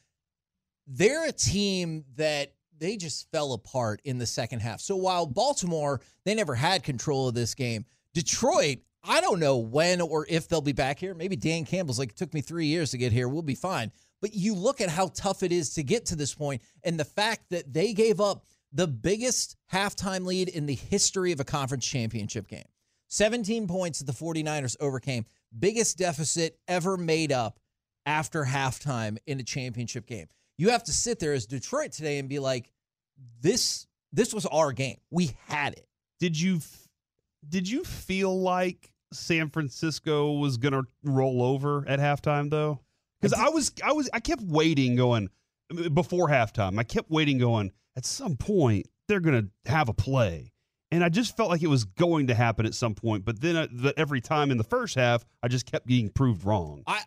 [0.88, 4.80] They're a team that they just fell apart in the second half.
[4.80, 10.00] So while Baltimore, they never had control of this game, Detroit, I don't know when
[10.00, 11.14] or if they'll be back here.
[11.14, 13.28] Maybe Dan Campbell's like, it took me three years to get here.
[13.28, 13.90] We'll be fine.
[14.20, 17.04] But you look at how tough it is to get to this point and the
[17.04, 21.86] fact that they gave up the biggest halftime lead in the history of a conference
[21.86, 22.64] championship game.
[23.08, 25.26] 17 points that the 49ers overcame.
[25.58, 27.58] Biggest deficit ever made up
[28.06, 30.28] after halftime in a championship game.
[30.56, 32.70] You have to sit there as Detroit today and be like,
[33.40, 34.98] this this was our game.
[35.10, 35.86] We had it.
[36.20, 36.60] did you
[37.48, 42.80] did you feel like san francisco was gonna roll over at halftime though?
[43.20, 45.28] Because I was i was i kept waiting going
[45.94, 50.52] before halftime i kept waiting going at some point they're gonna have a play.
[50.90, 53.56] And i just felt like it was going to happen at some point but then
[53.56, 56.82] uh, the, every time in the first half i just kept getting proved wrong.
[56.86, 57.02] I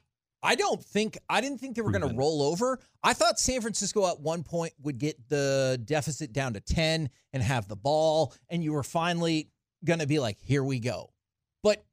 [0.45, 2.79] I don't think I didn't think they were going to roll over.
[3.03, 7.43] I thought San Francisco at one point would get the deficit down to 10 and
[7.43, 9.49] have the ball and you were finally
[9.85, 11.11] going to be like here we go.
[11.63, 11.83] But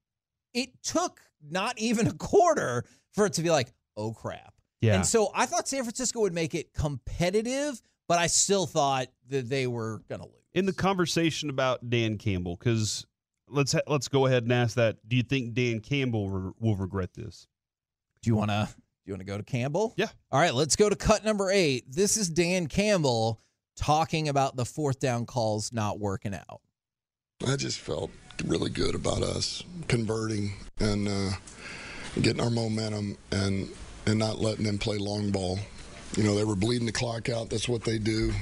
[0.55, 4.55] it took not even a quarter for it to be like oh crap.
[4.81, 4.97] Yeah.
[4.97, 9.49] And so I thought San Francisco would make it competitive, but I still thought that
[9.49, 10.37] they were going to lose.
[10.55, 13.07] In the conversation about Dan Campbell, because
[13.49, 14.97] let's ha- let's go ahead and ask that.
[15.09, 17.47] Do you think Dan Campbell re- will regret this?
[18.23, 19.95] Do you want to do you want to go to Campbell?
[19.97, 20.09] Yeah.
[20.31, 21.85] All right, let's go to cut number 8.
[21.89, 23.41] This is Dan Campbell
[23.77, 26.61] talking about the fourth down calls not working out.
[27.47, 28.11] I just felt
[28.45, 31.31] really good about us converting and uh,
[32.21, 33.69] getting our momentum and
[34.07, 35.59] and not letting them play long ball.
[36.17, 37.51] You know, they were bleeding the clock out.
[37.51, 38.33] That's what they do.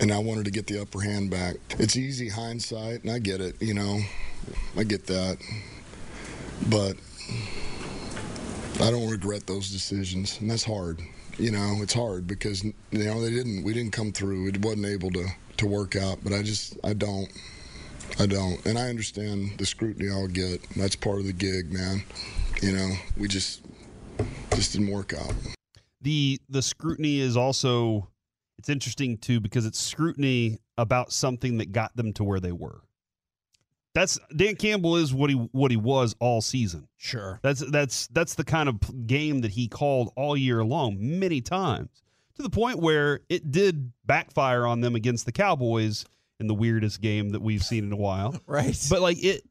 [0.00, 1.56] And I wanted to get the upper hand back.
[1.78, 3.60] It's easy hindsight, and I get it.
[3.60, 4.00] You know,
[4.76, 5.38] I get that,
[6.68, 6.96] but
[8.80, 11.00] I don't regret those decisions, and that's hard.
[11.38, 13.64] You know, it's hard because you know they didn't.
[13.64, 14.48] We didn't come through.
[14.48, 15.26] It wasn't able to
[15.58, 16.18] to work out.
[16.22, 17.28] But I just I don't.
[18.18, 18.64] I don't.
[18.64, 20.62] And I understand the scrutiny I'll get.
[20.76, 22.02] That's part of the gig, man.
[22.62, 23.62] You know, we just
[24.54, 25.34] just didn't work out.
[26.00, 28.08] The the scrutiny is also
[28.58, 32.82] it's interesting too because it's scrutiny about something that got them to where they were.
[33.94, 36.88] That's Dan Campbell is what he what he was all season.
[36.96, 37.38] Sure.
[37.42, 42.02] That's that's that's the kind of game that he called all year long many times
[42.36, 46.04] to the point where it did backfire on them against the Cowboys
[46.40, 48.34] in the weirdest game that we've seen in a while.
[48.46, 48.76] Right.
[48.90, 49.42] But like it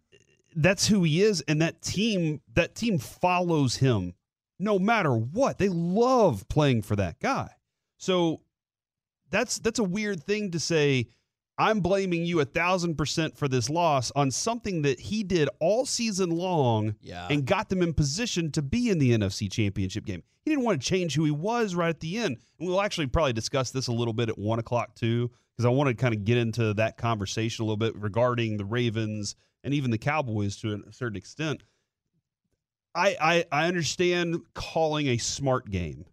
[0.56, 4.14] that's who he is and that team that team follows him
[4.60, 5.58] no matter what.
[5.58, 7.50] They love playing for that guy.
[7.98, 8.42] So
[9.30, 11.08] that's that's a weird thing to say.
[11.56, 15.86] I'm blaming you a thousand percent for this loss on something that he did all
[15.86, 17.28] season long Yeah.
[17.30, 20.24] and got them in position to be in the NFC championship game.
[20.42, 22.38] He didn't want to change who he was right at the end.
[22.60, 25.70] And we'll actually probably discuss this a little bit at one o'clock too, because I
[25.70, 29.74] want to kind of get into that conversation a little bit regarding the Ravens and
[29.74, 31.64] even the Cowboys to a certain extent.
[32.96, 36.06] I, I I understand calling a smart game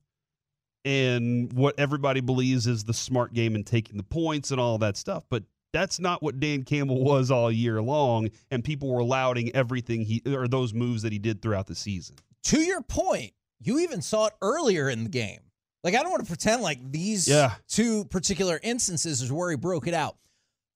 [0.84, 4.96] and what everybody believes is the smart game and taking the points and all that
[4.96, 9.54] stuff, but that's not what Dan Campbell was all year long, and people were lauding
[9.54, 12.16] everything he or those moves that he did throughout the season.
[12.44, 15.40] To your point, you even saw it earlier in the game.
[15.82, 17.54] Like I don't want to pretend like these Yeah.
[17.68, 20.16] two particular instances is where he broke it out.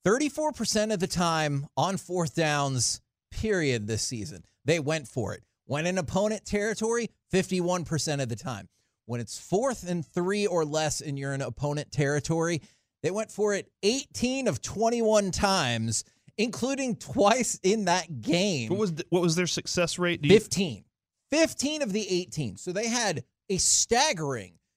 [0.07, 5.43] 34% of the time on fourth downs, period, this season, they went for it.
[5.67, 8.69] When in opponent territory, 51% of the time.
[9.07, 12.61] When it's fourth and three or less and you're in opponent territory,
[13.03, 16.05] they went for it 18 of 21 times,
[16.39, 18.71] including twice in that game.
[18.71, 20.25] What was the, what was their success rate?
[20.25, 20.85] You- 15.
[21.31, 22.57] 15 of the 18.
[22.57, 24.55] So they had a staggering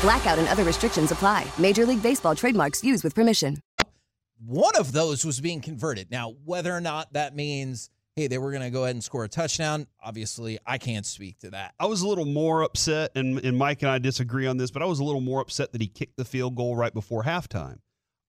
[0.00, 1.46] Blackout and other restrictions apply.
[1.58, 3.58] Major League Baseball trademarks used with permission.
[4.46, 6.10] one of those was being converted.
[6.10, 9.24] Now, whether or not that means, hey, they were going to go ahead and score
[9.24, 11.74] a touchdown, obviously, I can't speak to that.
[11.78, 14.80] I was a little more upset, and, and Mike and I disagree on this, but
[14.80, 17.80] I was a little more upset that he kicked the field goal right before halftime.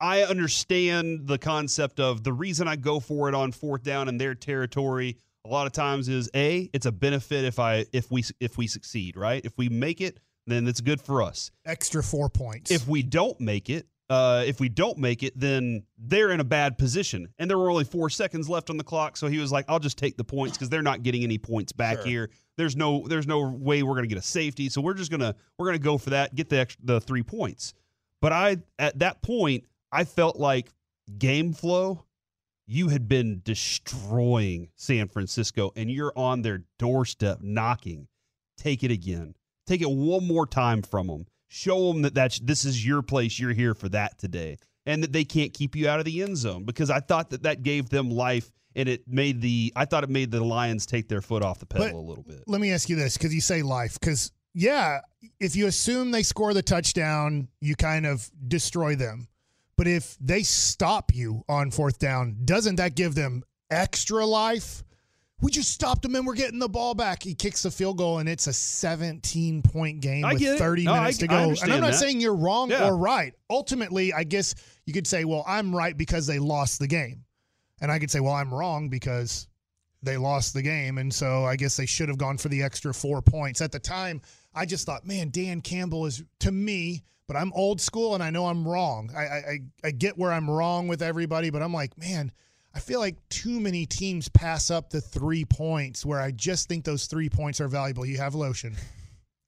[0.02, 4.18] I understand the concept of the reason I go for it on fourth down in
[4.18, 8.24] their territory a lot of times is a it's a benefit if I if we
[8.40, 9.44] if we succeed, right?
[9.44, 11.52] If we make it, then it's good for us.
[11.66, 12.72] Extra four points.
[12.72, 16.44] If we don't make it, uh, if we don't make it, then they're in a
[16.44, 17.30] bad position.
[17.40, 19.80] And there were only four seconds left on the clock, so he was like, "I'll
[19.80, 22.06] just take the points because they're not getting any points back Sure.
[22.06, 22.30] here.
[22.58, 25.68] There's no, there's no way we're gonna get a safety, so we're just gonna, we're
[25.68, 27.74] gonna go for that, get the extra, the three points."
[28.20, 30.74] But I, at that point, I felt like
[31.18, 32.04] game flow.
[32.68, 38.08] You had been destroying San Francisco, and you're on their doorstep knocking.
[38.58, 39.36] Take it again.
[39.72, 41.26] Take it one more time from them.
[41.48, 43.40] Show them that that's this is your place.
[43.40, 46.36] You're here for that today, and that they can't keep you out of the end
[46.36, 50.04] zone because I thought that that gave them life, and it made the I thought
[50.04, 52.44] it made the Lions take their foot off the pedal But a little bit.
[52.48, 53.98] Let me ask you this because you say life.
[53.98, 55.00] Because, yeah,
[55.40, 59.30] if you assume they score the touchdown, you kind of destroy them.
[59.78, 64.84] But if they stop you on fourth down, doesn't that give them extra life?
[65.42, 67.24] We just stopped him and we're getting the ball back.
[67.24, 70.94] He kicks the field goal and it's a 17 point game I with 30 No,
[70.96, 71.50] minutes I- to go.
[71.50, 71.98] and I'm not that.
[72.00, 72.88] saying you're wrong Yeah.
[72.88, 73.34] or right.
[73.50, 77.24] Ultimately, I guess you could say, well, I'm right because they lost the game.
[77.82, 79.48] And I could say, well, I'm wrong because
[80.04, 80.98] they lost the game.
[81.00, 83.62] And so I guess they should have gone for the extra four points.
[83.62, 84.22] At the time,
[84.54, 88.30] I just thought, man, Dan Campbell is to me, but I'm old school and I
[88.30, 89.10] know I'm wrong.
[89.16, 92.32] I, I- I get where I'm wrong with everybody, but I'm like, man,
[92.74, 96.86] I feel like too many teams pass up the three points where I just think
[96.86, 98.06] those three points are valuable.
[98.06, 98.76] You have lotion.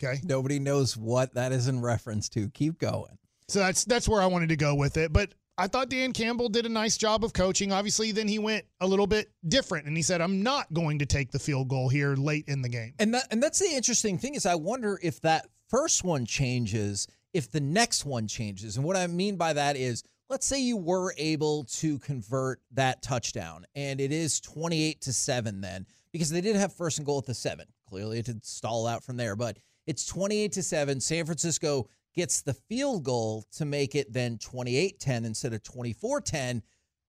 [0.04, 0.20] Okay.
[0.24, 2.50] Nobody knows what that is in reference to.
[2.50, 3.18] Keep going.
[3.48, 5.14] So that's that's where I wanted to go with it.
[5.14, 7.72] But I thought Dan Campbell did a nice job of coaching.
[7.72, 11.06] Obviously, then he went a little bit different and he said, I'm not going to
[11.06, 12.94] take the field goal here late in the game.
[13.00, 17.08] And that and that's the interesting thing is I wonder if that first one changes,
[17.34, 18.78] if the next one changes.
[18.78, 23.02] And what I mean by that is let's say you were able to convert that
[23.02, 27.20] touchdown and it is 28 to 7 then because they did have first and goal
[27.20, 27.66] at the 7.
[27.88, 31.00] Clearly it did stall out from there, but it's 28 to 7.
[31.00, 36.62] San Francisco gets the field goal to make it then 28-10 instead of 24-10.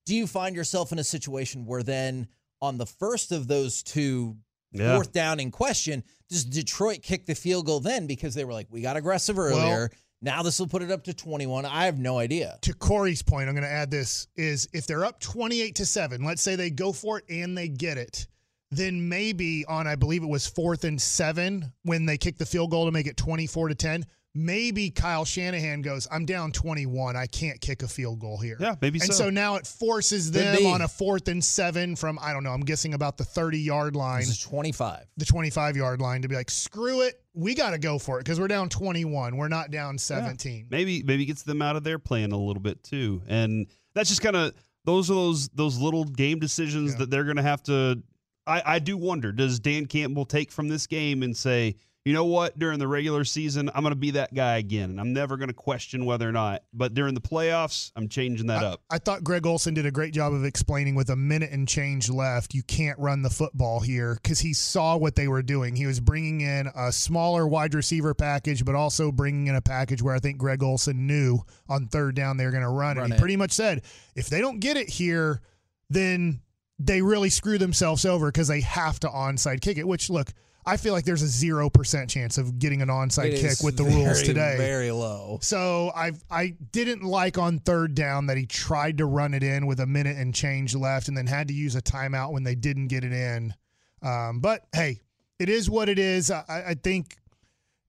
[0.05, 2.27] Do you find yourself in a situation where then
[2.61, 4.37] on the first of those two
[4.71, 4.95] Yeah.
[4.95, 8.67] fourth down in question, does Detroit kick the field goal then because they were like,
[8.69, 9.89] we got aggressive earlier.
[10.25, 11.65] Now this will put it up to 21.
[11.65, 12.57] I have no idea.
[12.63, 16.23] to Corey's point, I'm going to add this is if they're up 28 to 7,
[16.23, 18.27] let's say they go for it and they get it,
[18.71, 22.71] then maybe on I believe it was 4th and 7 when they kick the field
[22.71, 27.15] goal to make it 24 to 10, maybe Kyle Shanahan goes, "I'm down 21.
[27.15, 29.05] I can't kick a field goal here." Yeah, maybe so.
[29.05, 29.23] And so.
[29.25, 32.65] so now it forces them on a 4th and 7 from I don't know, I'm
[32.65, 35.05] guessing about the 30-yard line This is 25.
[35.17, 37.21] the 25 yard line to be like, screw it.
[37.35, 39.35] We got to go for it because we're down 21.
[39.35, 40.67] We're not down 17.
[40.71, 44.21] maybe maybe gets them out of their plan a little bit too and that's just
[44.21, 44.53] kind of
[44.85, 48.01] those are those those little game decisions that they're going to have to
[48.47, 51.75] I, I do wonder does dan campbell take from this game and say
[52.05, 54.99] you know what during the regular season i'm going to be that guy again and
[54.99, 58.63] i'm never going to question whether or not but during the playoffs i'm changing that
[58.63, 61.67] up I thought Greg Olsen did a great job of explaining with a minute and
[61.67, 65.75] change left, you can't run the football here because he saw what they were doing.
[65.75, 70.01] He was bringing in a smaller wide receiver package, but also bringing in a package
[70.01, 72.97] where I think Greg Olsen knew on third down they were going to run.
[72.97, 73.19] Run and he it.
[73.19, 73.81] pretty much said,
[74.15, 75.41] if they don't get it here,
[75.89, 76.41] then
[76.79, 80.31] they really screw themselves over because they have to onside kick it, which, look,
[80.67, 83.83] I feel like there's a 0% chance of getting an onside It kick with the
[83.83, 84.55] rules today.
[84.57, 85.37] Very low.
[85.41, 89.67] So I I didn't like on third down that he tried to run it in
[89.67, 92.55] with a minute and change left, and then had to use a timeout when they
[92.55, 93.53] didn't get it in.
[94.01, 95.01] Um, but hey,
[95.39, 96.31] it is what it is.
[96.31, 97.17] I, I think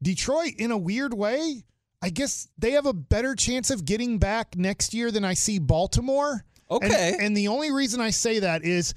[0.02, 1.64] Detroit, in a weird way,
[2.02, 5.58] I guess they have a better chance of getting back next year than I see
[5.58, 6.32] Baltimore.
[6.32, 6.42] And-
[6.84, 7.16] Okay.
[7.20, 8.92] and the only reason I say that is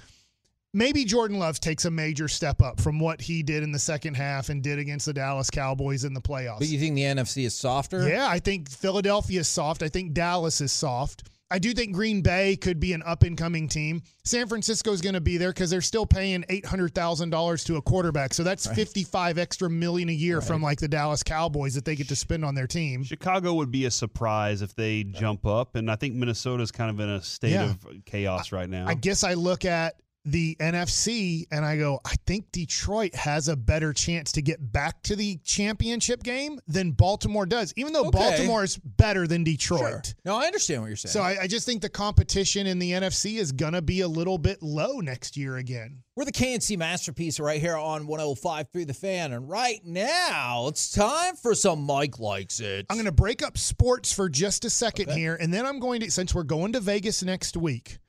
[0.73, 4.15] maybe Jordan Love takes a major step up from what he did in the second
[4.15, 6.59] half and did against the Dallas Cowboys in the playoffs.
[6.59, 8.07] But you think the NFC is softer?
[8.07, 9.83] Yeah, I think Philadelphia is soft.
[9.83, 11.23] I think Dallas is soft.
[11.51, 14.03] I do think Green Bay could be an up and coming team.
[14.23, 17.63] San Francisco is going to be there because they're still paying eight hundred thousand dollars
[17.63, 21.23] to a quarterback, so that's fifty five extra million a year from like the Dallas
[21.23, 23.03] Cowboys that they get to spend on their team.
[23.03, 26.99] chicago would be a surprise if they jump up and i think minnesota's kind of
[26.99, 27.71] in a state Yeah.
[27.71, 29.95] of chaos right now I guess I look at
[30.25, 35.01] the NFC and I go, I think Detroit has a better chance to get back
[35.03, 38.17] to the championship game than Baltimore does, even though Okay.
[38.17, 39.79] Baltimore is better than Detroit.
[39.79, 40.01] Sure.
[40.25, 41.11] No, I understand what you're saying.
[41.13, 44.07] So I, I just think the competition in the NFC is going to be a
[44.07, 46.03] little bit low next year again.
[46.15, 49.31] We're the K&C masterpiece right here on 105 through the fan.
[49.31, 52.85] And right now, it's time for some Mike Likes It.
[52.89, 56.01] I'm going to break up sports for just a second here, and then I'm going
[56.01, 57.99] to, since we're going to Vegas next week,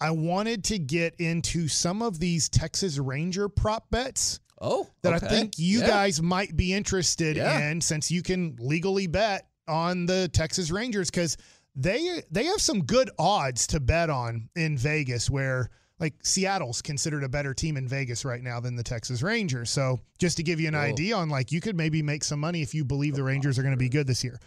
[0.00, 4.40] I wanted to get into some of these Texas Ranger prop bets.
[4.60, 5.86] Oh, that I think you Yeah.
[5.86, 7.70] guys might be interested Yeah.
[7.70, 11.36] in since you can legally bet on the Texas Rangers because
[11.76, 15.70] they they have some good odds to bet on in Vegas where
[16.00, 19.68] like Seattle's considered a better team in Vegas right now than the Texas Rangers.
[19.70, 22.62] So just to give you an idea on like you could maybe make some money
[22.62, 24.40] if you believe the Rangers are going to be good this year.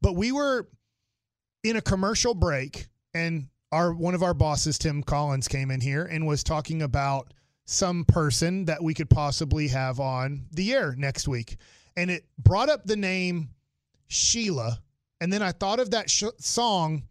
[0.00, 0.68] But we were
[1.64, 6.04] in a commercial break and our one of our bosses Tim Collins came in here
[6.04, 7.32] and was talking about
[7.64, 11.56] some person that we could possibly have on the air next week.
[11.96, 13.50] And it brought up the name
[14.06, 14.80] Sheila.
[15.20, 17.02] And then I thought of that sh- song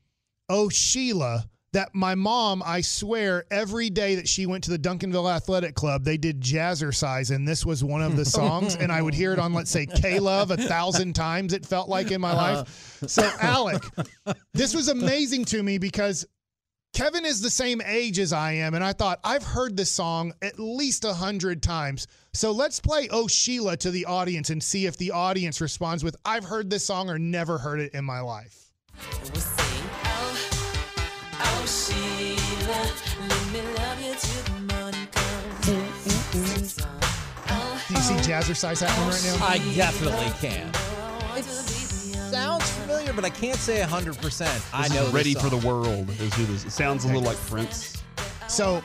[0.47, 5.29] Oh Sheila that my mom I swear every day that she went to the Duncanville
[5.29, 8.75] Athletic Club they did jazzercise and this was one of the songs.
[8.75, 11.89] And I would hear it on let's say K Love a thousand times it felt
[11.89, 12.57] like in my uh-huh.
[12.59, 12.99] life.
[13.07, 13.83] So Alec
[14.53, 16.25] this was amazing to me because
[16.95, 20.31] Kevin is the same age as I am, and I thought I've heard this song
[20.41, 22.07] at least a hundred times.
[22.33, 26.15] So let's play Oh Sheila to the audience and see if the audience responds with
[26.23, 28.71] I've heard this song or never heard it in my life.
[28.97, 29.27] Oh,
[31.41, 32.87] oh, Sheila,
[33.27, 35.09] let me love you till the.
[35.65, 36.97] Do mm, mm, mm.
[37.49, 39.45] oh, you see oh, jazzercise happening right now?
[39.45, 40.69] I definitely can.
[41.37, 41.74] It
[42.31, 44.73] sounds familiar, but I can't say 100%.
[44.73, 46.65] I This is know this Ready for the World is who this.
[46.65, 48.03] It sounds a little like Prince.
[48.47, 48.81] So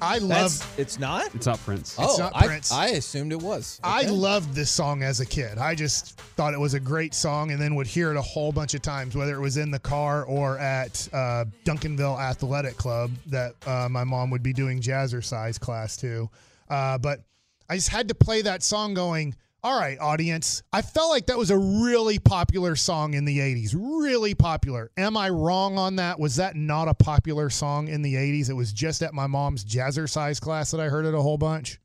[0.00, 0.28] I love
[0.58, 1.32] That's- it's not?
[1.34, 1.96] It's not Prince.
[1.98, 2.72] Oh, not I, Prince.
[2.72, 3.80] I assumed it was.
[3.84, 5.58] I loved this song as a kid.
[5.58, 8.50] I just thought it was a great song and then would hear it a whole
[8.52, 13.12] bunch of times, whether it was in the car or at uh, Duncanville Athletic Club
[13.26, 16.28] that uh, my mom would be doing jazzercise class too.
[16.68, 17.20] Uh, but
[17.68, 20.62] I just had to play that song going, all right, audience.
[20.72, 23.76] I felt like that was a really popular song in the 80s.
[23.78, 24.90] Really popular.
[24.96, 26.18] Am I wrong on that?
[26.18, 28.50] Was that not a popular song in the 80s?
[28.50, 31.78] It was just at my mom's jazzercise class that I heard it a whole bunch.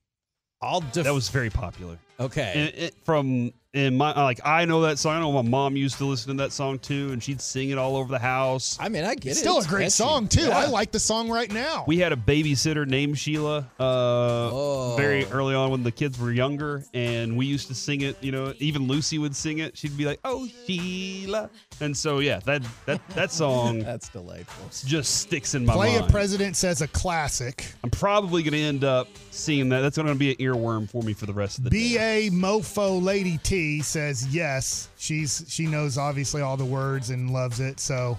[0.59, 1.99] I'll def- that was very popular.
[2.19, 2.51] Okay.
[2.55, 5.17] And it, from in my like I know that song.
[5.17, 7.78] I know my mom used to listen to that song too, and she'd sing it
[7.78, 8.75] all over the house.
[8.80, 10.49] I mean, I get It's still a great song too.
[10.51, 11.84] I like the song right now.
[11.88, 16.84] We had a babysitter named Sheila uh, very early on when the kids were younger,
[16.95, 18.17] and we used to sing it.
[18.21, 19.78] You know, even Lucy would sing it.
[19.78, 21.49] She'd be like, "Oh Sheila,"
[21.80, 24.69] and so yeah, that that that song That's delightful.
[24.88, 26.09] just sticks in my Play mind.
[26.09, 27.73] a President says a classic.
[27.84, 29.82] I'm probably going to end up seeing that.
[29.82, 32.30] That's going to be an earworm for me for the rest of the day.
[32.30, 34.89] BA Mofo Lady T says yes.
[34.97, 37.80] She's she knows obviously all the words and loves it.
[37.80, 38.18] So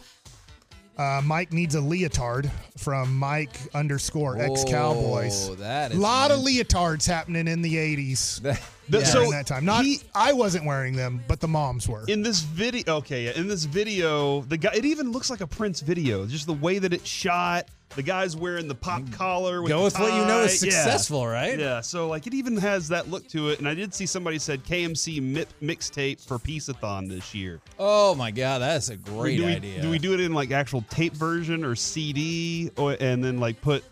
[0.99, 5.49] uh, Mike needs a leotard from Mike underscore ex Cowboys.
[5.51, 8.40] Oh, A is lot of leotards happening in the eighties.
[8.90, 9.84] The- during so that time, not
[10.14, 12.05] I wasn't wearing them, but the moms were.
[12.09, 15.46] In this video, okay, yeah, in this video, the guy, it even looks like a
[15.46, 16.24] Prince video.
[16.24, 17.68] Just the way that it's shot.
[17.97, 19.12] The guy's wearing the pop mm.
[19.12, 19.62] collar.
[19.62, 20.66] With Go the with what you know is tie.
[20.66, 20.72] Yeah.
[20.72, 21.59] successful, right?
[21.59, 21.80] Yeah.
[21.80, 23.59] So like, it even has that look to it.
[23.59, 27.61] And I did see somebody said KMC mi- mixtape for Peaceathon this year.
[27.78, 29.82] Oh my god, that's a great do we, idea.
[29.82, 33.61] Do we do it in like actual tape version or CD, or, and then like
[33.61, 33.84] put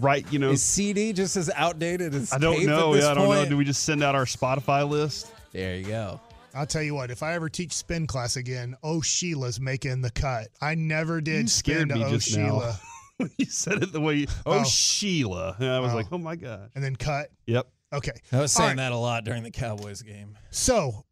[0.00, 0.30] right?
[0.32, 2.90] You know, Is CD just as outdated as I don't tape know.
[2.90, 3.44] At this Yeah, I don't know.
[3.46, 5.32] Do we just send out our Spotify list?
[5.52, 6.20] There you go.
[6.54, 10.10] I'll tell you what, if I ever teach spin class again, oh Sheila's making the
[10.10, 10.48] cut.
[10.60, 12.74] I never did You spin scared to me oh just now.
[13.22, 13.28] Sheila.
[13.28, 14.64] when you said it the way, you, oh, Oh.
[14.64, 15.96] Sheila, and I was Oh.
[15.96, 16.70] like, oh my god.
[16.74, 17.30] And then cut.
[17.46, 17.66] Yep.
[17.92, 18.12] Okay.
[18.32, 18.76] I was saying right.
[18.78, 20.36] that a lot during the Cowboys game.
[20.50, 21.04] So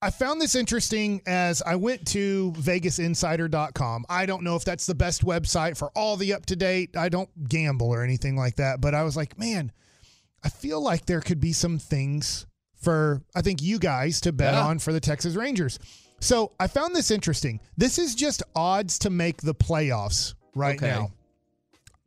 [0.00, 4.04] I found this interesting as I went to vegasinsider.com.
[4.08, 6.96] I don't know if that's the best website for all the up to date.
[6.96, 9.72] I don't gamble or anything like that, but I was like, man,
[10.44, 12.46] I feel like there could be some things
[12.80, 14.64] for I think you guys to bet Yeah.
[14.66, 15.78] on for the Texas Rangers.
[16.20, 17.60] So I found this interesting.
[17.76, 20.88] This is just odds to make the playoffs right Okay.
[20.88, 21.10] now.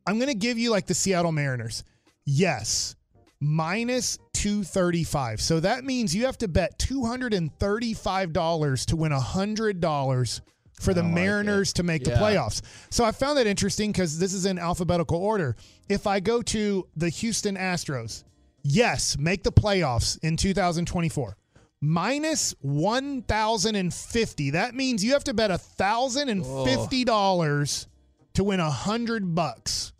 [0.06, 1.82] I'm going to give you like the Seattle Mariners.
[2.24, 2.96] Yes,
[3.40, 5.40] minus 235.
[5.40, 10.40] So that means you have to bet $235 to win $100
[10.80, 12.62] for the like Mariners to make the playoffs.
[12.90, 15.56] So I found that interesting because this is in alphabetical order.
[15.88, 18.24] If I go to the Houston Astros,
[18.62, 21.36] yes, make the playoffs in 2024.
[21.80, 27.86] Minus 1050 that means you have to bet $1050
[28.34, 29.92] to win 100 bucks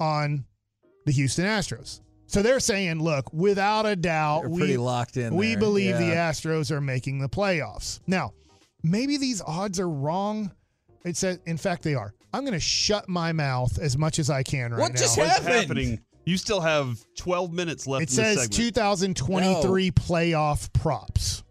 [0.00, 0.44] on
[1.06, 2.00] the Houston Astros.
[2.26, 5.58] So they're saying, look, without a doubt, They're we, pretty locked in we there.
[5.58, 8.00] believe the Astros are making the playoffs.
[8.06, 8.32] Now,
[8.84, 10.52] maybe these odds are wrong.
[11.04, 12.14] It says, in fact, they are.
[12.32, 15.00] I'm going to shut my mouth as much as I can right What now.
[15.00, 15.48] just What's happened?
[15.54, 16.00] happening?
[16.24, 18.02] You still have 12 minutes left.
[18.02, 18.52] It in says segment.
[18.52, 21.42] 2023 playoff props.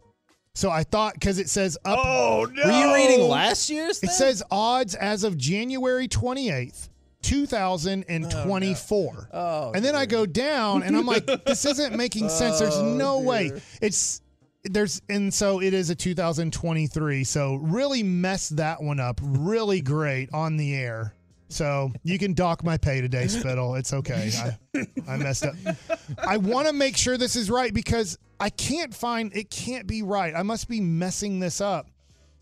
[0.55, 1.99] So I thought because it says up.
[2.01, 2.65] Oh no!
[2.65, 4.01] Were you reading last year's?
[4.03, 6.89] It says odds as of January 28th,
[7.29, 9.29] 2024.
[9.33, 12.59] Oh, and then I go down and I'm like, this isn't making sense.
[12.59, 13.51] There's Oh, no way.
[13.81, 14.21] It's
[14.63, 17.23] there's and so it is a 2023.
[17.23, 21.13] So really messed that one up really great on the air.
[21.51, 23.73] So you can dock my pay today, Spittle.
[23.75, 24.31] It's okay.
[24.75, 25.55] I, I messed up.
[26.19, 30.03] I want to make sure this is right because I can't find it can't be
[30.03, 30.33] right.
[30.35, 31.87] I must be messing this up.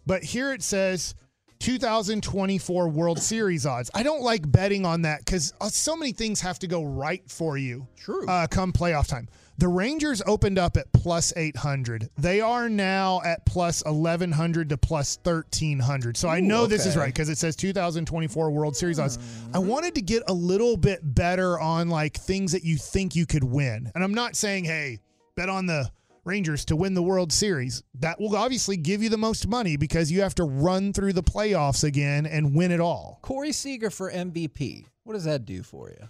[0.05, 1.15] But here it says
[1.59, 3.89] 2024 World Series odds.
[3.93, 7.57] I don't like betting on that because so many things have to go right for
[7.57, 7.87] you.
[7.97, 8.27] True.
[8.27, 9.27] Uh, come playoff time.
[9.59, 12.09] The Rangers opened up at plus 800.
[12.15, 16.15] They are now at plus 1100 to plus 1300.
[16.15, 19.17] So I Ooh, know this is right because it says 2024 World Series odds.
[19.55, 23.25] I wanted to get a little bit better on like things that you think you
[23.25, 23.91] could win.
[23.95, 24.99] And I'm not saying, hey,
[25.35, 25.89] bet on the
[26.27, 27.81] Rangers to win the World Series.
[27.99, 31.23] That will obviously give you the most money because you have to run through the
[31.23, 33.19] playoffs again and win it all.
[33.21, 34.85] Corey Seager for MVP.
[35.05, 36.09] What does that do for you?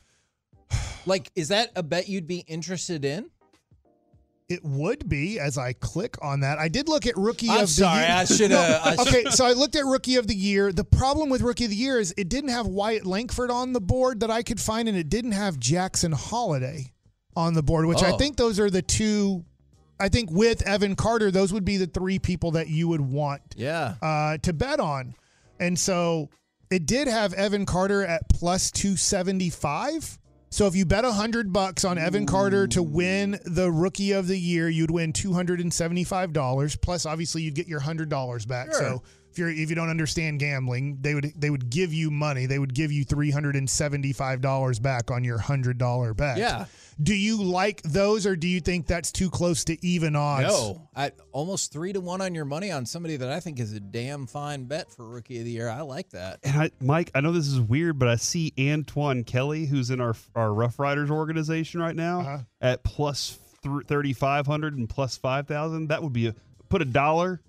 [1.06, 3.30] Like, is that a bet you'd be interested in?
[4.50, 6.58] It would be as I click on that.
[6.58, 8.16] I did look at rookie I'm of sorry, the year.
[8.18, 10.74] I shoulda- No, okay, so I looked at rookie of the year.
[10.74, 13.80] The problem with rookie of the year is it didn't have Wyatt Langford on the
[13.80, 16.92] board that I could find, and it didn't have Jackson Holliday
[17.38, 18.18] on the board, which I Oh.
[18.18, 19.46] think those are the two.
[20.00, 23.42] I think with Evan Carter, those would be the three people that you would want
[23.56, 23.96] Yeah.
[24.02, 25.16] uh, to bet on.
[25.60, 26.30] And so
[26.70, 30.20] it did have Evan Carter at plus 275.
[30.50, 34.38] So if you bet 100 bucks on Evan Carter to win the rookie of the
[34.40, 38.68] year, you'd win $275 plus obviously you'd get your $100 back.
[38.68, 38.80] Sure.
[38.80, 39.04] So
[39.38, 42.48] if you're if you don't understand gambling, they would they would give you money.
[42.48, 46.38] They would give you $375 back on your $100 bet.
[46.38, 46.66] Yeah.
[47.02, 50.48] Do you like those or do you think that's too close to even odds?
[50.48, 53.74] No, I almost three to one on your money on somebody that I think is
[53.74, 55.70] a damn fine bet for rookie of the year.
[55.70, 56.40] I like that.
[56.44, 60.02] And I, Mike, I know this is weird, but I see Antoine Kelly, who's in
[60.02, 62.38] our our Rough Riders organization right now, Uh-huh.
[62.62, 63.38] at plus
[63.86, 65.90] thirty five hundred and plus five thousand.
[65.90, 66.36] That would be a
[66.70, 67.42] put a dollar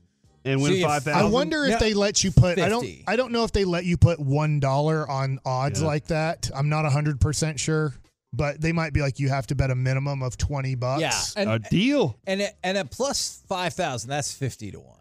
[0.44, 1.32] and win See, if- five I thousand.
[1.32, 2.58] wonder if they let you put.
[2.58, 2.82] I don't.
[2.84, 3.04] 50.
[3.06, 5.86] I don't know if they let you put one dollar on odds Yeah.
[5.86, 6.50] like that.
[6.54, 7.94] I'm not hundred percent sure,
[8.32, 11.00] but they might be like you have to bet a minimum of twenty bucks.
[11.02, 12.18] Yeah, and a deal.
[12.26, 14.96] and at, and at plus five thousand, that's fifty to one.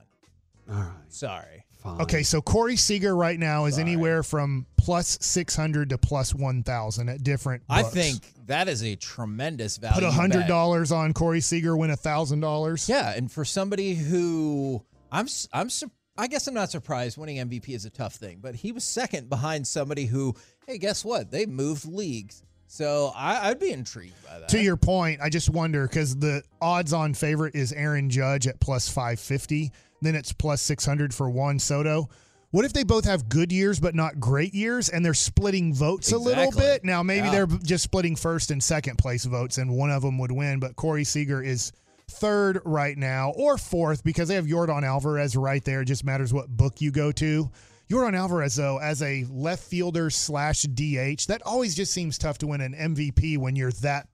[0.69, 1.63] All right, Sorry.
[1.81, 2.01] fine.
[2.01, 6.61] Okay, so Corey Seager right now is anywhere from plus six hundred to plus one
[6.63, 7.63] thousand at different.
[7.69, 7.93] I books.
[7.93, 9.93] think that is a tremendous value.
[9.95, 10.47] put a hundred bet.
[10.49, 12.89] dollars on Corey Seager, win a thousand dollars.
[12.89, 15.69] Yeah, and for somebody who I'm I'm
[16.17, 19.29] I guess I'm not surprised winning MVP is a tough thing, but he was second
[19.29, 20.33] behind somebody who,
[20.65, 21.29] hey, guess what?
[21.29, 22.41] They moved leagues.
[22.65, 24.49] So I, I'd be intrigued by that.
[24.49, 28.59] To your point, I just wonder because the odds on favorite is Aaron Judge at
[28.59, 29.71] plus 550.
[30.01, 32.09] Then it's plus 600 for Juan Soto.
[32.51, 36.11] What if they both have good years but not great years and they're splitting votes
[36.11, 36.83] a little bit?
[36.83, 37.45] Now, maybe Yeah.
[37.45, 40.75] they're just splitting first and second place votes and one of them would win, but
[40.75, 41.71] Corey Seager is
[42.09, 45.81] third right now or fourth because they have Yordan Alvarez right there.
[45.81, 47.49] It just matters what book you go to.
[47.89, 52.47] Yordan Alvarez, though, as a left fielder slash DH, that always just seems tough to
[52.47, 54.07] win an MVP when you're that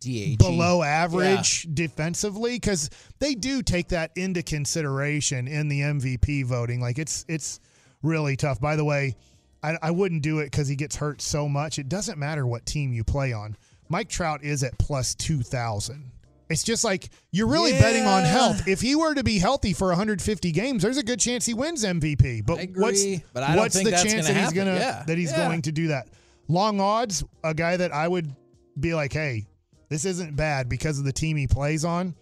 [0.00, 6.80] DH below average defensively because they do take that into consideration in the MVP voting.
[6.80, 7.60] Like it's it's
[8.02, 8.60] really tough.
[8.60, 9.16] By the way,
[9.62, 11.78] I, I wouldn't do it because he gets hurt so much.
[11.78, 13.56] It doesn't matter what team you play on.
[13.88, 16.11] Mike Trout is at plus two thousand.
[16.52, 18.68] It's just like you're really betting on health.
[18.68, 21.84] If he were to be healthy for 150 games, there's a good chance he wins
[21.84, 22.44] MVP.
[22.46, 25.02] But I agree, what's but what's the chance that he's gonna Yeah.
[25.06, 25.46] that he's Yeah.
[25.48, 26.08] going to do that?
[26.48, 28.30] Long odds, a guy that I would
[28.78, 29.46] be like, hey,
[29.88, 32.14] this isn't bad because of the team he plays on.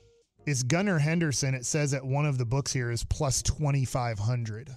[0.46, 1.54] Is Gunnar Henderson?
[1.54, 4.70] It says at one of the books here is plus 2500.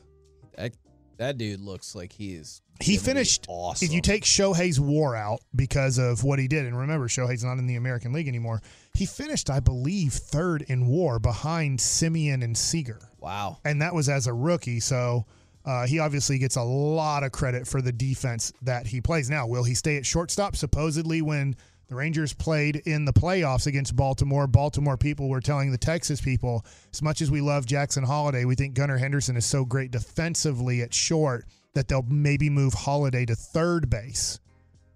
[0.58, 0.74] That,
[1.18, 2.62] that dude looks like he is.
[2.80, 3.46] He finished.
[3.48, 3.86] awesome.
[3.86, 7.60] If you take Shohei's war out because of what he did, and remember, Shohei's not
[7.60, 8.62] in the American League anymore.
[8.94, 13.10] He finished, I believe, third in war behind Semien and Seager.
[13.20, 14.80] wow, and that was as a rookie.
[14.80, 15.26] So
[15.66, 19.30] uh, he obviously gets a lot of credit for the defense that he plays.
[19.30, 20.56] Now, will he stay at shortstop?
[20.56, 21.56] Supposedly, when
[21.94, 26.66] the Rangers played in the playoffs against Baltimore, Baltimore people were telling the Texas people,
[26.92, 30.82] as much as we love Jackson Holliday, we think Gunnar Henderson is so great defensively
[30.82, 34.40] at short that they'll maybe move Holliday to third base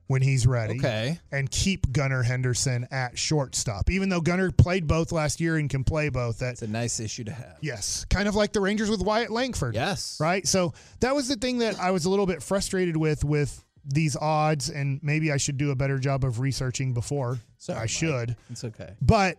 [0.07, 1.19] when he's ready okay.
[1.31, 3.91] and keep Gunnar Henderson at shortstop.
[3.91, 6.99] Even though Gunnar played both last year and can play both, that It's a nice
[6.99, 7.57] issue to have.
[7.61, 9.75] Yes, kind of like the Rangers with Wyatt Langford.
[9.75, 10.17] Yes.
[10.19, 10.47] Right?
[10.47, 14.15] So that was the thing that I was a little bit frustrated with with these
[14.15, 17.39] odds and maybe I should do a better job of researching before.
[17.57, 17.89] Sorry, I Mike.
[17.89, 18.35] should.
[18.49, 18.93] It's okay.
[19.01, 19.37] But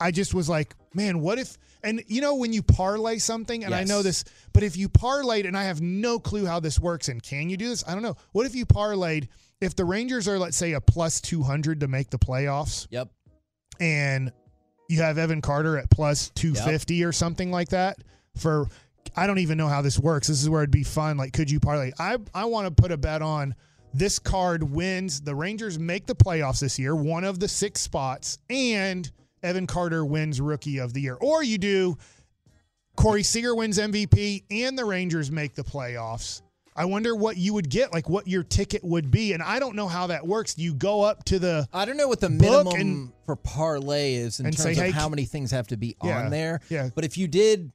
[0.00, 3.74] I just was like, man, what if and you know when you parlay something and
[3.74, 7.08] I know this, but if you parlayed and I have no clue how this works
[7.08, 7.84] and can you do this?
[7.86, 8.16] I don't know.
[8.32, 9.28] What if you parlayed
[9.60, 12.86] if the Rangers are let's say a plus 200 to make the playoffs?
[12.90, 13.08] Yep.
[13.78, 14.32] and
[14.88, 17.98] you have Evan Carter at plus 250 or something like that
[18.36, 18.66] for
[19.16, 20.28] I don't even know how this works.
[20.28, 21.16] This is where it'd be fun.
[21.16, 21.92] Like, could you parlay?
[21.98, 23.54] I I want to put a bet on
[23.94, 25.20] this card wins.
[25.20, 29.10] The Rangers make the playoffs this year, one of the six spots, and
[29.42, 31.14] Evan Carter wins Rookie of the Year.
[31.20, 31.96] Or you do
[32.96, 36.42] Corey Seager wins MVP and the Rangers make the playoffs.
[36.76, 39.32] I wonder what you would get, like what your ticket would be.
[39.32, 40.56] And I don't know how that works.
[40.56, 44.38] You go up to the I don't know what the minimum and- for parlay is
[44.40, 46.60] in terms say, of hey, how many things have to be Yeah, on there.
[46.68, 46.90] yeah.
[46.94, 47.72] But if you did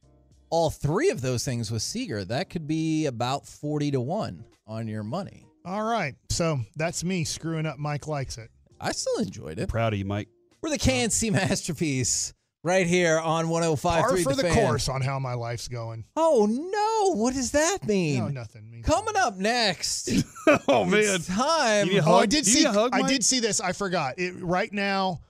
[0.50, 4.88] all three of those things with Seager, that could be about 40 to 1 on
[4.88, 5.45] your money.
[5.66, 6.16] All right.
[6.30, 7.78] So that's me screwing up.
[7.78, 8.50] Mike likes it.
[8.80, 9.70] I still enjoyed it.
[9.70, 10.28] Proud of you, Mike.
[10.62, 14.54] We're the K&C See Masterpiece right here on 105 Par through for the, fan.
[14.54, 16.04] course on how my life's going.
[16.16, 17.22] Oh no!
[17.22, 18.20] What does that mean?
[18.20, 18.70] No, nothing.
[18.72, 20.10] Means Coming up next.
[20.68, 21.90] oh man, it's time.
[22.06, 22.66] Oh, I did see.
[22.66, 23.62] I did see this.
[23.62, 24.16] I forgot.
[24.18, 25.22] It, right now,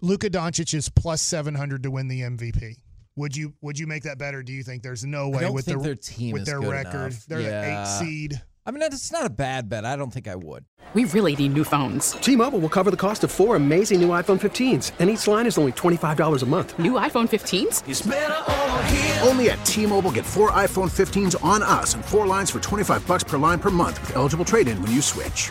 [0.00, 2.76] Luka Doncic is plus seven hundred to win the MVP.
[3.16, 4.42] Would you Would you make that better?
[4.42, 6.48] Do you think there's no way I don't with think their their team with is
[6.48, 6.94] their good record?
[7.12, 7.26] enough.
[7.26, 7.60] They're Yeah.
[7.62, 8.42] the eight seed.
[8.68, 9.84] I mean, it's not a bad bet.
[9.84, 10.64] I don't think I would.
[10.92, 12.12] We really need new phones.
[12.12, 15.58] T-Mobile will cover the cost of four amazing new iPhone 15s, and each line is
[15.58, 16.78] only $25 a month.
[16.78, 17.88] New iPhone 15s?
[17.88, 19.20] It's over here.
[19.22, 23.24] Only at T-Mobile, get four iPhone 15s on us and four lines for 25 bucks
[23.24, 25.50] per line per month with eligible trade-in when you switch.